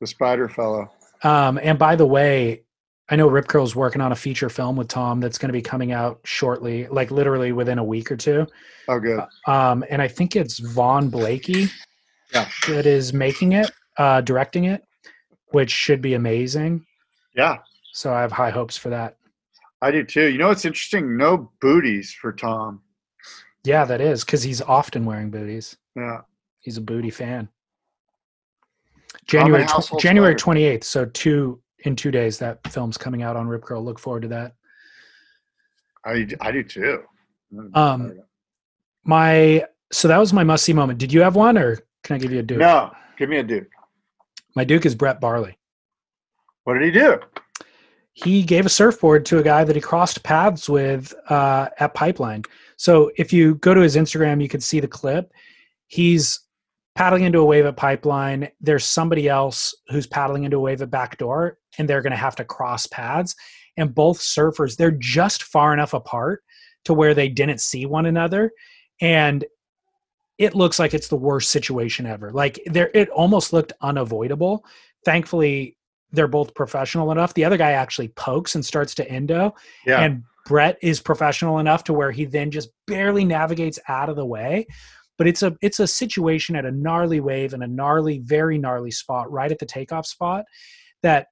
[0.00, 0.90] the Spider Fellow.
[1.22, 2.62] um, and by the way,
[3.08, 5.62] I know Rip Curl's working on a feature film with Tom that's going to be
[5.62, 8.46] coming out shortly, like literally within a week or two.
[8.88, 9.20] Oh, good.
[9.46, 11.68] Um, and I think it's Vaughan Blakey
[12.34, 12.48] Yeah.
[12.68, 14.82] that is making it, uh, directing it,
[15.52, 16.84] which should be amazing.
[17.34, 17.58] Yeah,
[17.92, 19.16] So I have high hopes for that.
[19.82, 20.26] I do too.
[20.26, 21.16] You know what's interesting?
[21.16, 22.80] No booties for Tom.
[23.62, 25.76] Yeah, that is because he's often wearing booties.
[25.94, 26.22] Yeah.
[26.60, 27.48] He's a booty fan.
[29.26, 30.84] January tw- January twenty eighth.
[30.84, 33.84] So two in two days that film's coming out on Rip Curl.
[33.84, 34.54] Look forward to that.
[36.04, 37.02] I, I do too.
[37.74, 38.20] Um,
[39.04, 40.98] My so that was my must see moment.
[40.98, 42.58] Did you have one or can I give you a Duke?
[42.58, 43.68] no, give me a Duke.
[44.54, 45.58] My Duke is Brett Barley.
[46.64, 47.18] What did he do?
[48.16, 52.42] he gave a surfboard to a guy that he crossed paths with uh, at Pipeline.
[52.78, 55.30] So if you go to his Instagram, you can see the clip.
[55.86, 56.40] He's
[56.96, 58.48] paddling into a wave at Pipeline.
[58.60, 62.36] There's somebody else who's paddling into a wave at Backdoor, and they're going to have
[62.36, 63.34] to cross paths.
[63.76, 66.42] And both surfers, they're just far enough apart
[66.86, 68.50] to where they didn't see one another.
[69.02, 69.44] And
[70.38, 72.32] it looks like it's the worst situation ever.
[72.32, 74.64] Like there, it almost looked unavoidable.
[75.04, 75.76] Thankfully,
[76.12, 77.34] they're both professional enough.
[77.34, 79.54] The other guy actually pokes and starts to endo,
[79.86, 80.00] Yeah.
[80.00, 84.24] and Brett is professional enough to where he then just barely navigates out of the
[84.24, 84.66] way.
[85.18, 88.90] But it's a it's a situation at a gnarly wave and a gnarly, very gnarly
[88.90, 90.44] spot right at the takeoff spot
[91.02, 91.28] that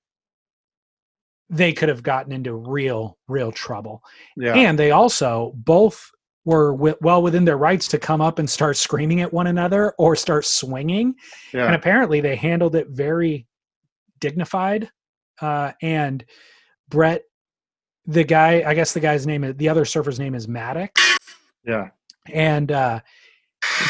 [1.50, 4.02] they could have gotten into real, real trouble.
[4.36, 4.54] yeah.
[4.54, 6.10] And they also both
[6.44, 9.94] were wi- well within their rights to come up and start screaming at one another
[9.98, 11.14] or start swinging
[11.52, 11.66] yeah.
[11.66, 13.46] and apparently they handled it very
[14.20, 14.90] dignified
[15.40, 16.24] uh, and
[16.88, 17.22] brett
[18.06, 21.00] the guy i guess the guy's name is the other surfer's name is maddox
[21.64, 21.88] yeah.
[22.32, 23.00] and uh,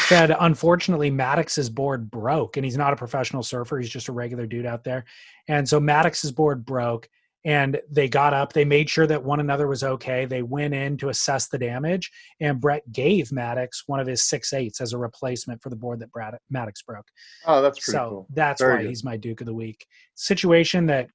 [0.07, 4.45] said unfortunately maddox's board broke and he's not a professional surfer he's just a regular
[4.45, 5.05] dude out there
[5.47, 7.07] and so maddox's board broke
[7.45, 10.97] and they got up they made sure that one another was okay they went in
[10.97, 14.97] to assess the damage and brett gave maddox one of his six eights as a
[14.97, 17.07] replacement for the board that Brad- maddox broke
[17.45, 18.27] Oh, that's pretty so cool.
[18.33, 18.89] that's Very why good.
[18.89, 19.85] he's my Duke of the Week.
[20.15, 21.09] Situation that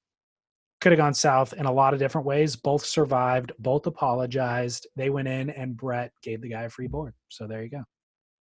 [0.79, 2.55] could have gone south in a lot of different ways.
[2.55, 4.87] Both survived, both apologized.
[4.95, 7.13] They went in, and Brett gave the guy a free board.
[7.29, 7.83] So there you go.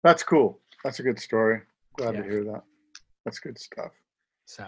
[0.08, 0.58] That's cool.
[0.84, 1.60] That's a good story.
[1.98, 2.22] Glad Yeah.
[2.22, 2.62] to hear that.
[3.26, 3.92] That's good stuff.
[4.46, 4.64] So,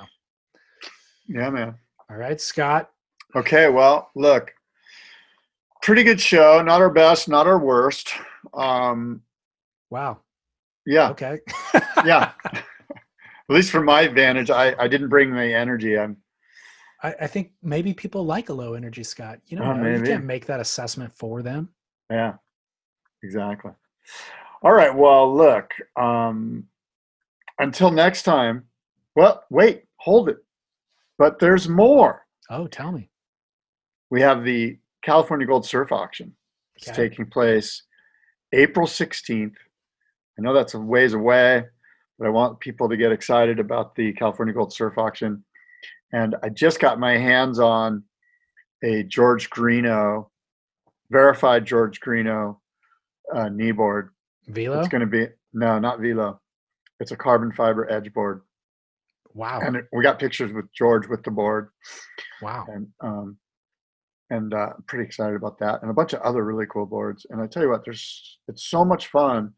[1.27, 1.79] Yeah, man.
[2.11, 2.91] all right, Scott.
[3.35, 4.53] Okay, well, look,
[5.81, 6.61] pretty good show.
[6.61, 8.13] Not our best, not our worst.
[8.53, 9.23] Um,
[9.89, 10.21] Wow.
[10.85, 11.39] yeah, Okay.
[12.05, 12.33] yeah.
[12.45, 12.63] At
[13.49, 15.99] least from my vantage, I, I didn't bring the energy.
[15.99, 16.19] I'm
[17.03, 19.41] I, I think maybe people like a low energy Scott.
[19.47, 20.07] You know, Oh, you maybe.
[20.07, 21.71] can't make that assessment for them.
[22.11, 22.35] yeah,
[23.23, 23.73] exactly.
[24.63, 24.95] All right.
[24.95, 25.71] Well, look.
[25.97, 26.65] Um,
[27.59, 28.65] until next time.
[29.17, 30.39] Well, wait, hold it.
[31.19, 32.27] But there's more.
[32.49, 33.11] Oh, tell me.
[34.11, 36.35] We have the California Gold Surf Auction.
[36.77, 37.09] It's Okay.
[37.09, 37.83] taking place
[38.53, 39.55] April 16th.
[40.39, 41.65] I know that's a ways away,
[42.19, 45.45] but I want people to get excited about the California Gold Surf Auction.
[46.13, 48.05] And I just got my hands on
[48.83, 50.27] a George Greenough,
[51.11, 52.57] verified George Greenough
[53.35, 54.11] uh, knee board.
[54.53, 54.79] Velo.
[54.79, 56.41] It's going to be, no, not Velo.
[56.99, 58.43] It's a carbon fiber edge board.
[59.35, 59.61] wow.
[59.61, 61.71] And it, we got pictures with George with the board.
[62.43, 62.67] wow.
[62.69, 63.39] and um,
[64.31, 67.27] and uh, I'm pretty excited about that, and a bunch of other really cool boards.
[67.31, 69.53] And I tell you what, there's it's so much fun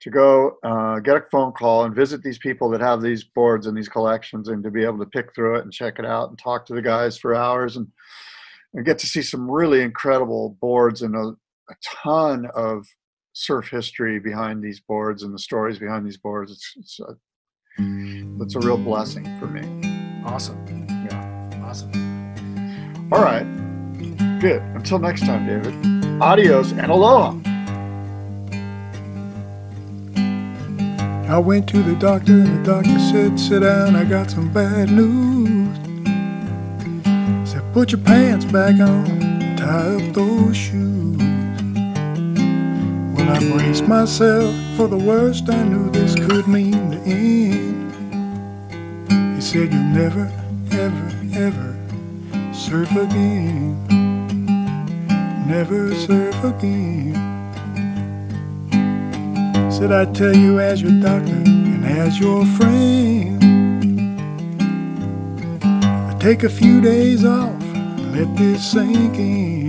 [0.00, 3.66] to go uh, get a phone call and visit these people that have these boards
[3.66, 6.30] and these collections, and to be able to pick through it and check it out
[6.30, 7.86] and talk to the guys for hours and
[8.74, 11.34] and get to see some really incredible boards and a,
[11.70, 12.86] a ton of
[13.38, 16.50] surf history behind these boards and the stories behind these boards.
[16.50, 17.16] It's it's a,
[18.42, 19.62] it's a real blessing for me.
[20.24, 20.58] Awesome.
[21.08, 21.64] Yeah.
[21.64, 21.92] Awesome.
[23.12, 23.46] All right.
[24.40, 24.60] Good.
[24.74, 25.74] Until next time, David.
[26.20, 27.36] Adios and aloha.
[31.32, 34.90] I went to the doctor and the doctor said, sit down, I got some bad
[34.90, 35.76] news.
[37.48, 41.27] Said, put your pants back on, tie up those shoes.
[43.28, 47.92] Well, I braced myself for the worst, I knew this could mean the end.
[49.34, 50.32] He said, you'll never,
[50.70, 51.76] ever, ever
[52.54, 53.76] surf again.
[55.46, 57.12] Never surf again.
[59.70, 63.44] Said I'd tell you as your doctor and as your friend.
[65.62, 69.68] I'd take a few days off and let this sink in.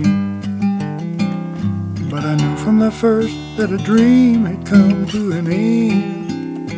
[2.08, 6.70] But I knew from the first that a dream had come to an end.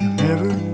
[0.00, 0.71] You'll never,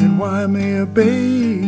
[0.00, 1.60] And Waimea Bay.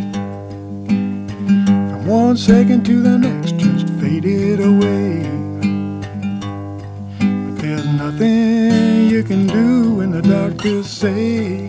[0.87, 5.23] From one second to the next, just faded away.
[7.19, 11.64] But there's nothing you can do when the doctors say